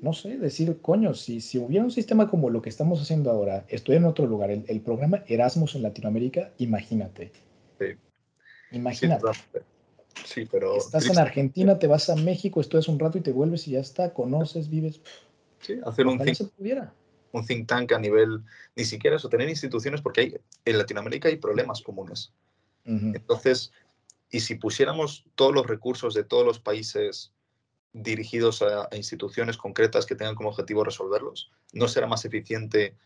[0.01, 3.67] no sé, decir, coño, si, si hubiera un sistema como lo que estamos haciendo ahora,
[3.69, 7.33] estoy en otro lugar, el, programa Erasmus en Latinoamérica, imagínate.
[7.79, 7.87] Sí.
[8.73, 9.27] Imagínate.
[10.25, 10.77] Sí, pero...
[10.77, 13.81] Estás en Argentina, te vas a México, estudias un rato y te vuelves y ya
[13.81, 15.01] está, conoces, vives.
[15.61, 16.39] Sí, hacer un think,
[17.33, 18.43] un think tank a nivel,
[18.77, 22.33] ni siquiera eso, tener instituciones, porque hay, en Latinoamérica hay problemas comunes.
[22.91, 23.73] Entonces,
[24.31, 27.33] y si pusiéramos todos los recursos de todos los países
[27.93, 32.97] dirigidos a, instituciones concretas que tengan como objetivo resolverlos, ¿no será más eficiente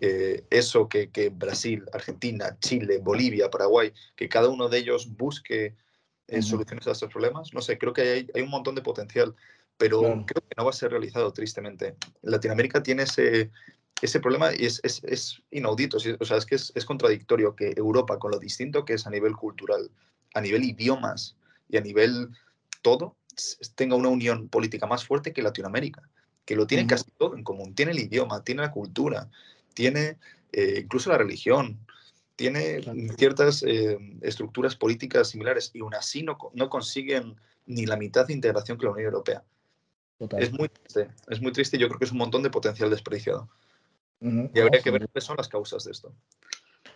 [0.00, 5.74] eh, eso que, Brasil, Argentina, Chile, Bolivia, Paraguay, que cada uno de ellos busque
[6.28, 7.52] eh, soluciones a estos problemas?
[7.52, 9.34] No sé, creo que hay, un montón de potencial,
[9.76, 11.96] pero creo que no va a ser realizado tristemente.
[12.22, 13.50] Latinoamérica tiene ese,
[14.02, 18.84] ese problema es, inaudito, o sea, es que es, contradictorio que Europa, con lo distinto
[18.84, 19.92] que es a nivel cultural,
[20.34, 21.36] a nivel idiomas
[21.68, 22.30] y a nivel
[22.82, 23.14] todo,
[23.76, 26.02] tenga una unión política más fuerte que Latinoamérica,
[26.44, 27.76] que lo tiene casi todo en común.
[27.76, 29.30] Tiene el idioma, tiene la cultura,
[29.72, 30.18] tiene
[30.50, 31.78] eh, incluso la religión,
[32.34, 32.82] tiene
[33.16, 37.36] ciertas eh, estructuras políticas similares y aún así no, no consiguen
[37.66, 39.44] ni la mitad de integración que la Unión Europea.
[40.38, 42.90] Es muy triste, es muy triste y yo creo que es un montón de potencial
[42.90, 43.48] desperdiciado
[44.22, 46.12] y habría que ver cuáles son las causas de esto.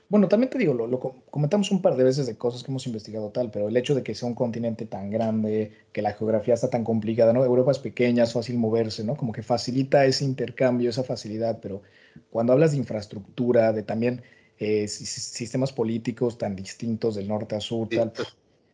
[0.09, 3.31] Bueno, también te digo, lo, comentamos un par de veces de cosas que hemos investigado
[3.31, 6.71] tal, pero el hecho de que sea un continente tan grande, que la geografía está
[6.71, 7.45] tan complicada, ¿no?
[7.45, 9.17] Europa es pequeña, es fácil moverse, ¿no?
[9.17, 11.83] Como que facilita ese intercambio, esa facilidad, pero
[12.31, 14.23] cuando hablas de infraestructura, de también
[14.59, 18.13] eh, sistemas políticos tan distintos del norte a sur, tal,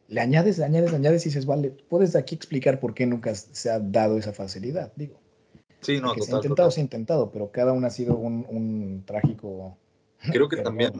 [0.09, 3.07] le añades, le añades, le añades y dices, vale, puedes de aquí explicar por qué
[3.07, 5.22] nunca se ha dado esa facilidad, digo.
[5.83, 9.03] Sí, no, total, se ha intentado, se ha intentado, pero cada uno ha sido un,
[9.05, 9.77] trágico.
[10.33, 10.93] Creo que también,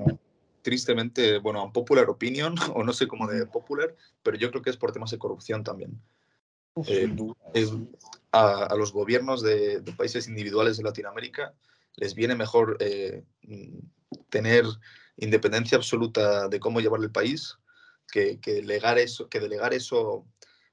[0.63, 4.71] tristemente, bueno, un popular opinion, o no sé cómo de popular, pero yo creo que
[4.71, 6.01] es por temas de corrupción también.
[6.87, 7.15] Eh,
[8.33, 11.55] a, los gobiernos de, países individuales de Latinoamérica
[11.97, 13.25] les viene mejor eh,
[14.31, 14.65] tener
[15.19, 17.59] independencia absoluta de cómo llevar el país
[18.11, 20.25] que, que, delegar eso, que delegar eso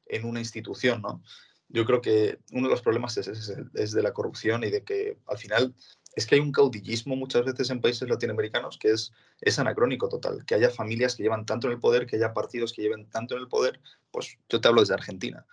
[0.05, 1.21] en una institución, ¿no?
[1.69, 5.37] Yo creo que uno de los problemas es, de la corrupción y de que al
[5.37, 5.75] final
[6.15, 10.43] es que hay un caudillismo muchas veces en países latinoamericanos que es, es anacrónico total.
[10.45, 13.35] Que haya familias que llevan tanto en el poder, que haya partidos que lleven tanto
[13.35, 13.79] en el poder.
[14.11, 15.45] Pues yo te hablo desde Argentina.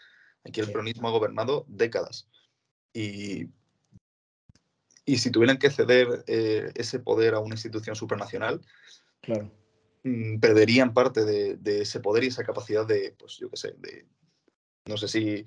[0.43, 2.27] Aquí el peronismo ha gobernado décadas.
[2.95, 3.51] Y,
[5.05, 8.63] y si tuvieran que ceder eh, ese poder a una institución supranacional,
[9.21, 9.53] claro.
[10.03, 13.75] Mm, perderían parte de, de, ese poder y esa capacidad de, pues yo qué sé,
[13.79, 14.07] de,
[14.87, 15.45] no sé si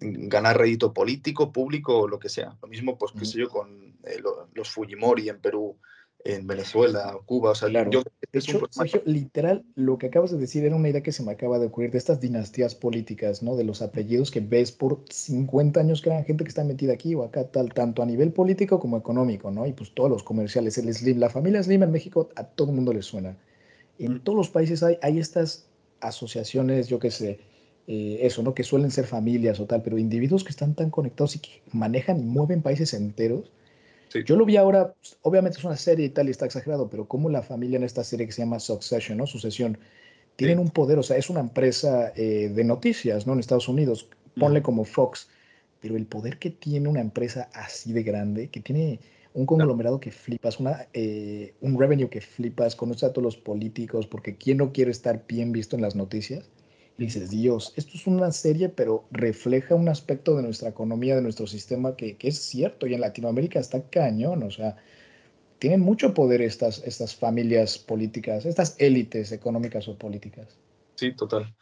[0.00, 2.56] ganar rédito político, público o lo que sea.
[2.62, 4.20] Lo mismo, pues, qué sé yo, con eh,
[4.54, 5.76] los Fujimori en Perú,
[6.24, 7.52] en Venezuela, Cuba.
[7.52, 11.02] O sea, yo, de hecho, Sergio, literal, lo que acabas de decir era una idea
[11.02, 13.56] que se me acaba de ocurrir de estas dinastías políticas, ¿no?
[13.56, 17.14] De los apellidos que ves por 50 años que eran gente que está metida aquí
[17.14, 19.66] o acá, tal, tanto a nivel político como económico, ¿no?
[19.66, 22.74] Y pues todos los comerciales, el Slim, la familia Slim en México a todo el
[22.74, 23.36] mundo le suena.
[23.98, 25.66] En todos los países hay, hay estas
[26.00, 27.40] asociaciones, yo qué sé,
[27.90, 28.54] eh, eso, ¿no?
[28.54, 32.20] Que suelen ser familias o tal, pero individuos que están tan conectados y que manejan
[32.20, 33.50] y mueven países enteros.
[34.26, 37.30] Yo lo vi ahora, obviamente es una serie y tal y está exagerado, pero como
[37.30, 39.26] la familia en esta serie que se llama Succession, ¿no?
[39.26, 39.78] Sucesión,
[40.36, 43.32] tienen un poder, o sea, es una empresa eh, de noticias, ¿no?
[43.32, 45.28] En Estados Unidos, ponle como Fox,
[45.80, 49.00] pero el poder que tiene una empresa así de grande, que tiene
[49.32, 54.06] un conglomerado que flipas, una, eh, un revenue que flipas, conoce a todos los políticos,
[54.06, 56.50] porque ¿quién no quiere estar bien visto en las noticias?
[56.98, 61.46] Dices, Dios, esto es una serie, pero refleja un aspecto de nuestra economía, de nuestro
[61.46, 64.76] sistema, que, que, es cierto, y en Latinoamérica está cañón, o sea,
[65.60, 70.58] tienen mucho poder estas, estas familias políticas, estas élites económicas o políticas.
[70.96, 71.54] Sí, total.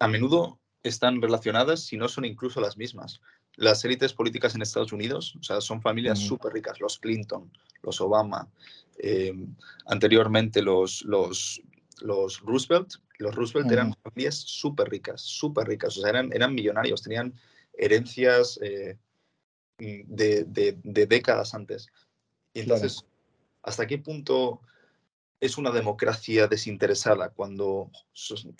[0.00, 3.20] A menudo están relacionadas, si no son incluso las mismas.
[3.56, 7.50] Las élites políticas en Estados Unidos, o sea, son familias súper ricas, los Clinton,
[7.82, 8.48] los Obama,
[8.98, 9.32] eh,
[9.86, 11.62] anteriormente los, los,
[12.02, 17.02] los Roosevelt, los Roosevelt eran familias súper ricas, súper ricas, o sea, eran, eran millonarios,
[17.02, 17.34] tenían
[17.74, 18.96] herencias eh,
[19.78, 21.88] de, de, décadas antes.
[22.54, 23.04] Y entonces,
[23.62, 24.60] ¿hasta qué punto
[25.42, 27.90] es una democracia desinteresada cuando,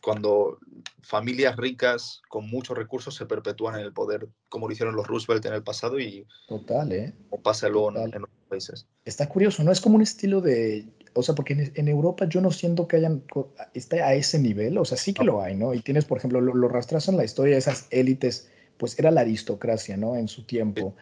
[0.03, 0.59] cuando
[1.01, 5.47] familias ricas con muchos recursos se perpetúan en el poder, como lo hicieron los Roosevelt
[5.47, 7.15] en el pasado y Total, ¿eh?
[7.45, 8.89] pasa luego en, otros países?
[9.05, 9.71] Está curioso, ¿no?
[9.71, 13.23] Es como un estilo de, o sea, porque en, Europa yo no siento que hayan,
[13.75, 15.75] esté a ese nivel, o sea, sí que lo hay, ¿no?
[15.75, 18.49] Y tienes, por ejemplo, lo, rastras en la historia de esas élites,
[18.79, 20.17] pues era la aristocracia, ¿no?
[20.17, 20.95] En su tiempo.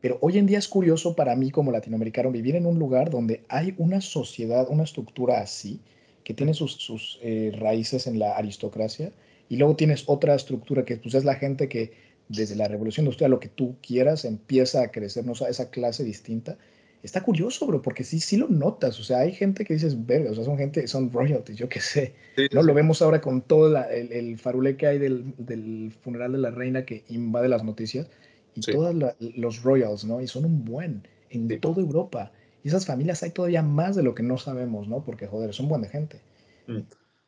[0.00, 3.44] Pero hoy en día es curioso para mí como latinoamericano vivir en un lugar donde
[3.48, 5.80] hay una sociedad, una estructura así,
[6.24, 9.12] que tiene sus, sus eh, raíces en la aristocracia,
[9.48, 11.92] y luego tienes otra estructura que pues es la gente que
[12.28, 15.32] desde la revolución industrial, lo que tú quieras, empieza a crecer, ¿no?
[15.32, 16.56] esa clase distinta
[17.02, 18.98] está curioso, bro, porque sí, sí lo notas.
[19.00, 21.80] O sea, hay gente que dices, verga, o sea, son gente, son royalties, yo qué
[21.80, 22.14] sé.
[22.52, 26.38] no lo vemos ahora con todo el, el, farule que hay del, del, funeral de
[26.38, 28.08] la reina que invade las noticias
[28.54, 30.20] y todos los royals, ¿no?
[30.20, 32.32] Y son un buen en toda Europa.
[32.62, 35.02] Y esas familias hay todavía más de lo que no sabemos, ¿no?
[35.02, 36.20] Porque, joder, son buena gente.
[36.66, 36.80] Mm.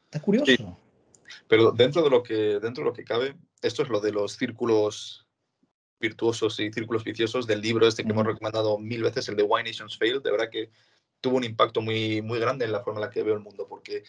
[0.05, 0.79] Está curioso.
[1.49, 4.37] Pero dentro de lo que dentro de lo que cabe, esto es lo de los
[4.37, 5.24] círculos
[6.01, 9.65] virtuosos y círculos viciosos del libro este que hemos recomendado mil veces, el de Why
[9.65, 10.71] Nations Fail, de verdad que
[11.21, 13.67] tuvo un impacto muy, muy grande en la forma en la que veo el mundo,
[13.69, 14.05] porque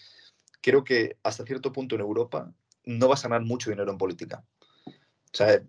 [0.62, 2.52] creo que hasta cierto punto en Europa
[2.84, 4.44] no vas a ganar mucho dinero en política.
[4.88, 4.92] O
[5.38, 5.62] sea,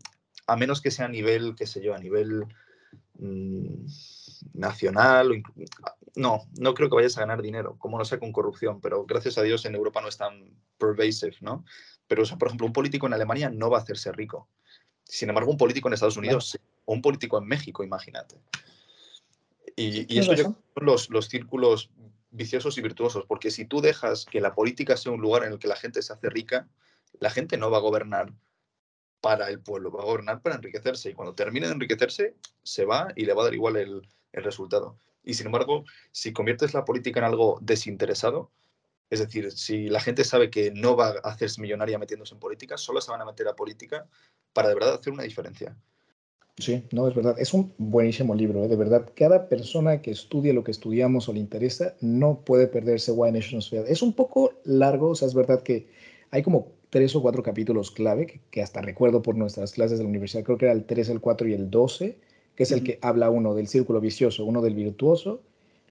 [0.46, 2.44] a menos que sea a nivel, qué sé yo, a nivel
[3.18, 3.86] mm,
[4.54, 5.42] nacional,
[6.14, 9.38] no, no creo que vayas a ganar dinero, como no sea con corrupción, pero gracias
[9.38, 11.64] a Dios en Europa no es tan pervasive, ¿no?
[12.08, 14.48] Pero, o sea, por ejemplo, un político en Alemania no va a hacerse rico.
[15.08, 18.36] Sin embargo, un político en Estados Unidos o un político en México, imagínate.
[19.76, 21.90] Y, y eso son los, los círculos
[22.30, 25.58] viciosos y virtuosos, porque si tú dejas que la política sea un lugar en el
[25.58, 26.68] que la gente se hace rica,
[27.18, 28.32] la gente no va a gobernar
[29.20, 31.10] para el pueblo, va a gobernar para enriquecerse.
[31.10, 34.44] Y cuando termine de enriquecerse, se va y le va a dar igual el, el
[34.44, 34.98] resultado.
[35.24, 38.50] Y sin embargo, si conviertes la política en algo desinteresado,
[39.10, 42.76] es decir, si la gente sabe que no va a hacerse millonaria metiéndose en política,
[42.76, 44.06] solo se van a meter a política
[44.52, 45.76] para de verdad hacer una diferencia.
[46.58, 47.36] Sí, no, es verdad.
[47.38, 48.68] Es un buenísimo libro, ¿eh?
[48.68, 49.10] de verdad.
[49.14, 53.68] Cada persona que estudie lo que estudiamos o le interesa no puede perderse Why Nations
[53.68, 53.84] Fail.
[53.86, 55.88] Es un poco largo, o sea, es verdad que
[56.30, 60.10] hay como tres o cuatro capítulos clave que, hasta recuerdo por nuestras clases de la
[60.10, 60.44] universidad.
[60.44, 62.18] Creo que era el 3, el 4 y el 12,
[62.54, 65.42] que es el que habla uno del círculo vicioso, uno del virtuoso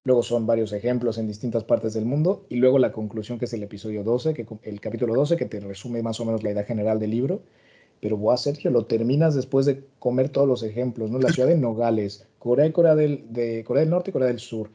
[0.05, 3.53] Luego son varios ejemplos en distintas partes del mundo y luego la conclusión que es
[3.53, 6.63] el episodio 12, que, el capítulo 12 que te resume más o menos la idea
[6.63, 7.41] general del libro.
[8.01, 11.17] Pero a Sergio, lo terminas después de comer todos los ejemplos, ¿no?
[11.17, 14.39] La ciudad de Nogales, Corea y Corea del, de Corea del Norte y Corea del
[14.39, 14.69] Sur.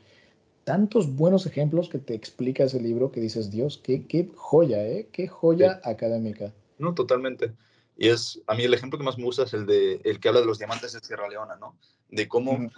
[0.65, 5.07] Tantos buenos ejemplos que te explica ese libro que dices, Dios, qué, qué joya, ¿eh?
[5.13, 6.53] Qué joya académica.
[6.79, 7.53] No, totalmente.
[7.97, 10.27] Y es, a mí el ejemplo que más me gusta es el, de, el que
[10.27, 11.77] habla de los diamantes de Sierra Leona, ¿no?
[12.09, 12.69] De cómo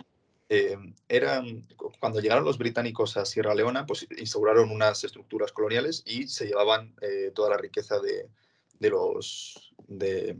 [0.48, 0.76] eh,
[1.08, 1.66] eran,
[1.98, 6.94] cuando llegaron los británicos a Sierra Leona, pues instauraron unas estructuras coloniales y se llevaban
[7.00, 8.28] eh, toda la riqueza de,
[8.90, 10.36] los, de,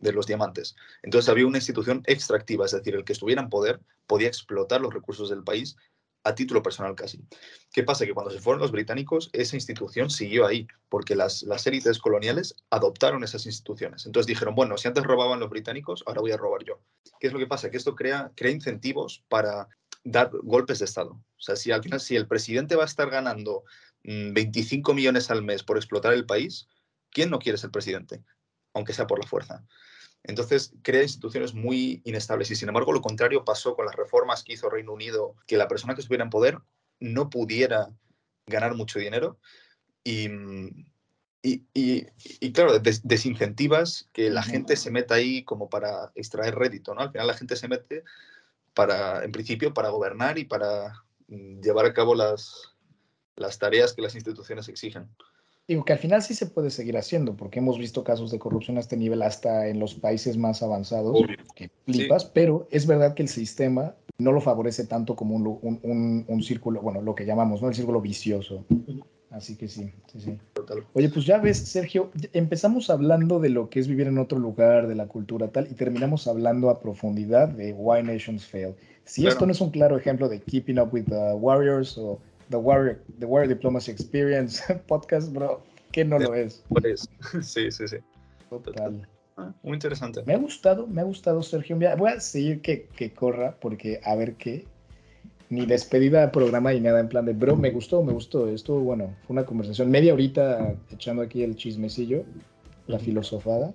[0.00, 0.76] los diamantes.
[1.02, 4.94] Entonces había una institución extractiva, es decir, el que estuviera en poder podía explotar los
[4.94, 5.76] recursos del país
[6.26, 7.24] a título personal casi.
[7.72, 8.04] ¿Qué pasa?
[8.04, 12.56] Que cuando se fueron los británicos, esa institución siguió ahí, porque las, las élites coloniales
[12.70, 14.06] adoptaron esas instituciones.
[14.06, 16.80] Entonces dijeron, bueno, si antes robaban los británicos, ahora voy a robar yo.
[17.20, 17.70] ¿Qué es lo que pasa?
[17.70, 19.68] Que esto crea, crea incentivos para
[20.02, 21.12] dar golpes de Estado.
[21.12, 23.62] O sea, si al final, si el presidente va a estar ganando
[24.02, 26.66] 25 mm, millones al mes por explotar el país,
[27.10, 28.24] ¿quién no quiere ser presidente?
[28.74, 29.64] Aunque sea por la fuerza.
[30.26, 32.50] Entonces, crea instituciones muy inestables.
[32.50, 35.68] Y sin embargo, lo contrario pasó con las reformas que hizo Reino Unido, que la
[35.68, 36.58] persona que estuviera en poder
[36.98, 37.90] no pudiera
[38.46, 39.38] ganar mucho dinero.
[40.02, 40.28] Y,
[41.42, 47.02] y, claro, desincentivas que la gente se meta ahí como para extraer rédito, ¿no?
[47.02, 48.02] Al final la gente se mete
[48.74, 52.74] para, en principio, para gobernar y para mm, llevar a cabo las,
[53.36, 55.08] las tareas que las instituciones exigen.
[55.68, 58.76] Digo que al final sí se puede seguir haciendo, porque hemos visto casos de corrupción
[58.76, 61.18] a este nivel hasta en los países más avanzados,
[61.56, 66.42] que flipas, pero es verdad que el sistema no lo favorece tanto como un, un,
[66.42, 67.68] círculo, bueno, lo que llamamos, ¿no?
[67.68, 68.64] El círculo vicioso.
[69.30, 70.38] Así que sí, sí, sí.
[70.94, 74.86] Oye, pues ya ves, Sergio, empezamos hablando de lo que es vivir en otro lugar,
[74.86, 78.74] de la cultura tal, y terminamos hablando a profundidad de Why Nations Fail.
[79.04, 82.56] Si esto no es un claro ejemplo de Keeping Up with the Warriors o The
[82.56, 85.62] Warrior, The Warrior Diplomacy Experience podcast, bro.
[85.92, 86.62] ¿Qué no lo es?
[87.42, 87.96] Sí, sí, sí.
[88.50, 89.06] Total.
[89.36, 90.22] Ah, muy interesante.
[90.24, 91.76] Me ha gustado, me ha gustado, Sergio.
[91.76, 94.66] Voy a seguir que, que corra porque a ver qué.
[95.48, 98.48] Ni despedida de programa ni nada en plan de, bro, me gustó, me gustó.
[98.48, 99.14] Estuvo bueno.
[99.26, 102.24] Fue una conversación media horita echando aquí el chismecillo,
[102.86, 103.72] la filosofada.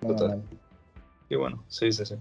[0.00, 0.42] Total.
[1.32, 2.16] Y bueno, sí, sí, sí.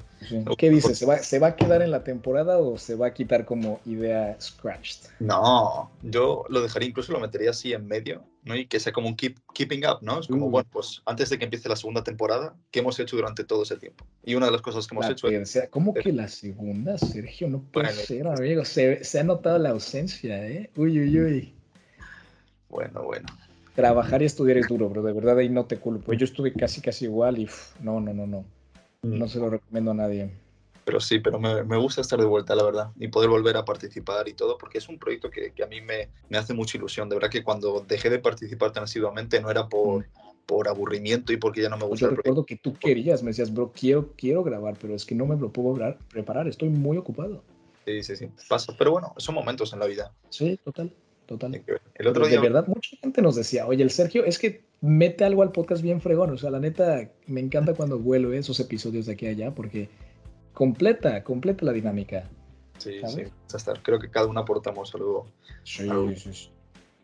[0.58, 0.98] ¿Qué dices?
[0.98, 3.82] ¿Se va, ¿Se va a quedar en la temporada o se va a quitar como
[3.86, 5.10] idea scratched?
[5.20, 8.56] No, yo lo dejaría, incluso lo metería así en medio, ¿no?
[8.56, 10.22] Y que sea como un keep, keeping up, ¿no?
[10.22, 10.50] Es como, uh.
[10.50, 13.76] bueno, pues antes de que empiece la segunda temporada, ¿qué hemos hecho durante todo ese
[13.76, 14.06] tiempo?
[14.24, 15.60] Y una de las cosas que hemos hecho es...
[15.72, 17.50] ¿Cómo que la segunda, Sergio?
[17.50, 18.64] No puede ser, amigo.
[18.64, 20.70] Se, se ha notado la ausencia, ¿eh?
[20.78, 21.54] Uy, uy, uy.
[22.70, 23.28] Bueno, bueno
[23.76, 26.14] trabajar y estudiar es duro, pero de verdad ahí no te culpo.
[26.14, 27.50] Yo estuve casi, casi igual y
[27.82, 28.46] no, no, no, no.
[29.04, 30.32] No se lo recomiendo a nadie.
[30.86, 33.66] Pero sí, pero me, me, gusta estar de vuelta, la verdad, y poder volver a
[33.66, 36.78] participar y todo, porque es un proyecto que, que a mí me, me, hace mucha
[36.78, 37.08] ilusión.
[37.08, 40.08] De verdad que cuando dejé de participar tan asiduamente no era por,
[40.46, 42.10] por aburrimiento y porque ya no me gusta.
[42.10, 45.26] Yo recuerdo que tú querías, me decías, bro, quiero, quiero grabar, pero es que no
[45.26, 47.44] me lo puedo preparar, estoy muy ocupado.
[47.86, 48.74] Sí, sí, sí, pasa.
[48.78, 50.12] Pero bueno, son momentos en la vida.
[50.30, 50.94] Sí, total
[51.32, 51.64] total.
[51.96, 52.36] El otro día...
[52.36, 55.82] De verdad, mucha gente nos decía, oye, el Sergio, es que mete algo al podcast
[55.82, 56.32] bien fregón.
[56.32, 59.90] O sea, la neta, me encanta cuando vuelve esos episodios de aquí a allá porque
[60.54, 62.30] completa, completa la dinámica.
[62.78, 63.24] Sí, sí,
[63.56, 63.82] estar.
[63.84, 65.28] Creo que cada uno aportamos algo.
[65.64, 66.52] Sí, sí,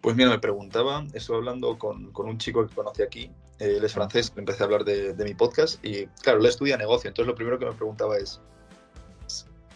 [0.02, 3.94] Pues mira, me preguntaba, estuve hablando con, con un chico que conocí aquí, él es
[3.94, 7.36] francés, empecé a hablar de, de, mi podcast y claro, él estudia negocio, entonces lo
[7.36, 8.42] primero que me preguntaba es,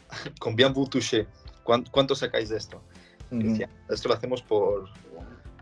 [0.39, 1.27] ¿combien vous touchez?
[1.63, 2.81] ¿Cuánto sacáis de esto?
[3.29, 4.89] decía, esto lo hacemos por,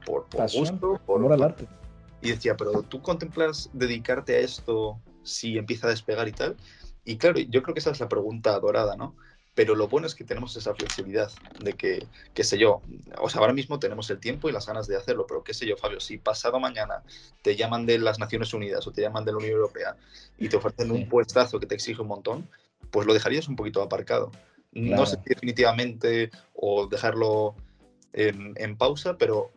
[0.05, 1.67] por, gusto, por amor al arte.
[2.21, 6.57] Y decía, pero tú contemplas dedicarte a esto si empieza a despegar y tal.
[7.05, 9.15] Y claro, yo creo que esa es la pregunta dorada, ¿no?
[9.55, 12.81] Pero lo bueno es que tenemos esa flexibilidad de que, qué sé yo,
[13.19, 15.65] o sea, ahora mismo tenemos el tiempo y las ganas de hacerlo, pero qué sé
[15.65, 17.03] yo, Fabio, si pasado mañana
[17.41, 19.97] te llaman de las Naciones Unidas o te llaman de la Unión Europea
[20.37, 22.49] y te ofrecen un puestazo que te exige un montón,
[22.91, 24.31] pues lo dejarías un poquito aparcado.
[24.71, 27.55] No sé si definitivamente o dejarlo
[28.13, 29.51] en, pausa, pero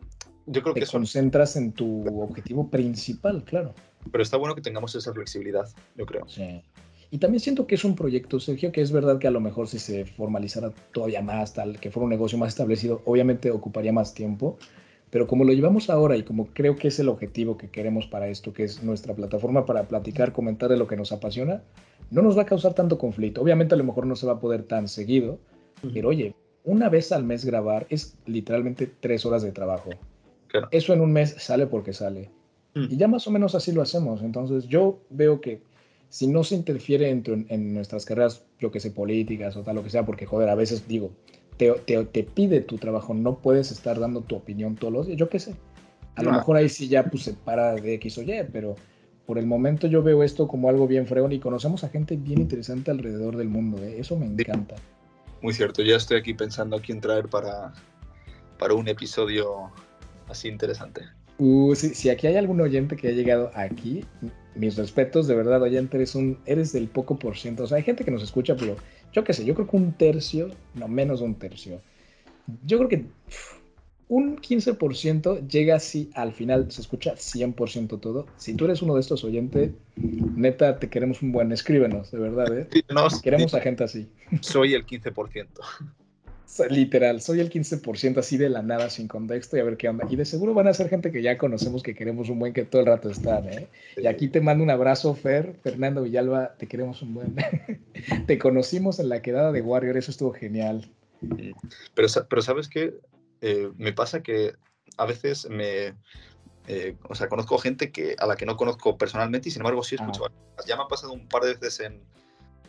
[0.45, 0.87] yo creo Te que...
[0.87, 3.73] Concentras en tu objetivo principal, claro.
[4.11, 6.27] Pero está bueno que tengamos esa flexibilidad, yo creo.
[6.27, 6.61] Sí.
[7.13, 9.67] Y también siento que es un proyecto, Sergio, que es verdad que a lo mejor
[9.67, 14.15] si se formalizara todavía más, tal, que fuera un negocio más establecido, obviamente ocuparía más
[14.15, 14.57] tiempo,
[15.11, 18.29] pero como lo llevamos ahora y como creo que es el objetivo que queremos para
[18.29, 21.61] esto, que es nuestra plataforma para platicar, comentar de lo que nos apasiona,
[22.09, 23.41] no nos va a causar tanto conflicto.
[23.41, 25.37] Obviamente a lo mejor no se va a poder tan seguido,
[25.93, 29.91] pero oye, una vez al mes grabar es literalmente tres horas de trabajo.
[30.71, 32.29] Eso en un mes sale porque sale.
[32.75, 32.85] Mm.
[32.89, 34.21] Y ya más o menos así lo hacemos.
[34.21, 35.61] Entonces yo veo que
[36.09, 39.83] si no se interfiere en, en nuestras carreras, yo que sé, políticas o tal, lo
[39.83, 41.11] que sea, porque joder, a veces digo,
[41.57, 41.71] te,
[42.05, 45.39] te, pide tu trabajo, no puedes estar dando tu opinión todos los días, yo qué
[45.39, 45.55] sé.
[46.15, 48.75] A lo mejor ahí sí ya pues, se para de X o Y, pero
[49.25, 52.41] por el momento yo veo esto como algo bien fregón y conocemos a gente bien
[52.41, 53.81] interesante alrededor del mundo.
[53.81, 53.95] ¿eh?
[53.97, 54.75] Eso me encanta.
[55.41, 57.73] Muy cierto, ya estoy aquí pensando a quién traer para,
[58.59, 59.71] para un episodio
[60.27, 61.01] así interesante.
[61.37, 64.05] Uh, si, aquí hay algún oyente que ha llegado aquí,
[64.55, 67.63] mis respetos, de verdad, oyente, eres, un, eres del poco por ciento.
[67.63, 68.75] O sea, hay gente que nos escucha, pero
[69.11, 71.81] yo qué sé, yo creo que un tercio, no menos de un tercio.
[72.65, 73.05] Yo creo que
[74.09, 78.27] un 15% llega así, al final se escucha 100% todo.
[78.37, 82.57] Si tú eres uno de estos oyentes, neta, te queremos un buen, escríbenos, de verdad,
[82.57, 82.67] ¿eh?
[83.23, 84.07] queremos a gente así.
[84.41, 85.47] Soy el 15%.
[86.69, 90.05] Literal, soy el 15% así de la nada, sin contexto y a ver qué onda.
[90.09, 92.63] Y de seguro van a ser gente que ya conocemos, que queremos un buen, que
[92.63, 93.67] todo el rato están, ¿eh?
[93.97, 97.35] Y aquí te mando un abrazo, Fer, Fernando Villalba, te queremos un buen.
[98.27, 100.89] te conocimos en la quedada de Warrior, eso estuvo genial.
[101.95, 102.93] Pero, pero ¿sabes qué?
[103.41, 104.53] Eh, me pasa que
[104.97, 105.95] a veces me...
[106.67, 109.83] Eh, o sea, conozco gente que, a la que no conozco personalmente y sin embargo
[109.83, 110.25] sí escucho.
[110.25, 110.63] Ah.
[110.65, 112.01] Ya me ha pasado un par de veces en,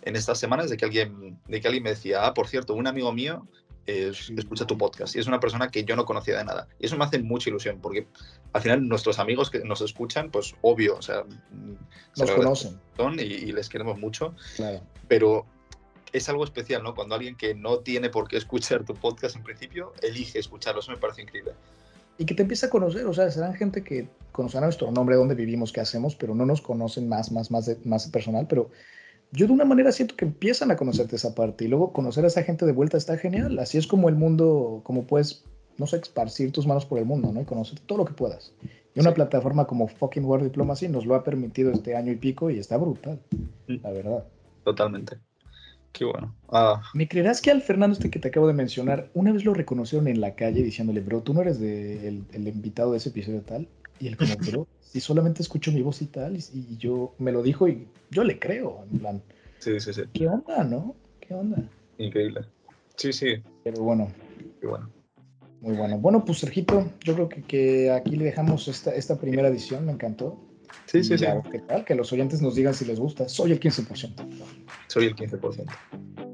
[0.03, 2.87] en estas semanas de que alguien, de que alguien me decía, ah, por cierto, un
[2.87, 3.47] amigo mío
[3.87, 6.69] escucha tu podcast y es una persona que yo no conocía de nada.
[6.79, 8.07] Y eso me hace mucha ilusión porque
[8.53, 11.25] al final nuestros amigos que nos escuchan, pues obvio, o sea,
[12.17, 12.81] nos conocen
[13.19, 14.35] y, y, les queremos mucho.
[14.57, 14.81] Claro.
[15.09, 15.47] Pero
[16.13, 16.95] es algo especial, ¿no?
[16.95, 20.93] Cuando alguien que no tiene por qué escuchar tu podcast en principio elige escucharlo, eso
[20.93, 21.53] me parece increíble.
[22.17, 25.35] Y que te empieza a conocer, o sea, serán gente que conocerá nuestro nombre, dónde
[25.35, 28.71] vivimos, qué hacemos, pero no nos conocen más, más, más, de, más personal, pero
[29.35, 32.29] yo de una manera siento que empiezan a conocerte esa parte y luego conocer a
[32.29, 33.59] esa gente de vuelta está genial.
[33.59, 35.45] Así es como el mundo, como puedes,
[35.77, 37.41] no sé, esparcir tus manos por el mundo, ¿no?
[37.41, 38.53] Y conocer todo lo que puedas.
[38.95, 42.49] Y una plataforma como fucking World Diplomacy nos lo ha permitido este año y pico
[42.49, 43.19] y está brutal,
[43.67, 44.25] la verdad.
[44.63, 45.19] Totalmente.
[45.93, 46.35] Qué bueno.
[46.49, 46.83] Ah.
[46.93, 50.09] ¿Me creerás que al Fernando este que te acabo de mencionar, una vez lo reconocieron
[50.09, 53.69] en la calle diciéndole, bro, tú no eres de el, invitado de ese episodio tal?
[54.01, 57.43] Y él como, bro, si solamente escucho mi voz y tal, y, yo me lo
[57.43, 59.23] dijo y yo le creo, en plan.
[59.59, 60.03] Sí, sí, sí.
[60.13, 60.95] ¿Qué onda, no?
[61.21, 61.63] ¿Qué onda?
[61.99, 62.43] Increíble.
[62.97, 63.43] Sí, sí.
[63.63, 64.09] Pero bueno.
[64.61, 64.91] Qué bueno.
[65.61, 65.99] Muy bueno.
[65.99, 69.93] Bueno, pues Sergito, yo creo que, que aquí le dejamos esta, esta primera edición, me
[69.93, 70.39] encantó.
[70.87, 71.25] Sí, sí, sí.
[71.51, 71.85] ¿Qué tal?
[71.85, 73.29] Que los oyentes nos digan si les gusta.
[73.29, 74.27] Soy el 15%.
[74.89, 76.34] Soy el 15%.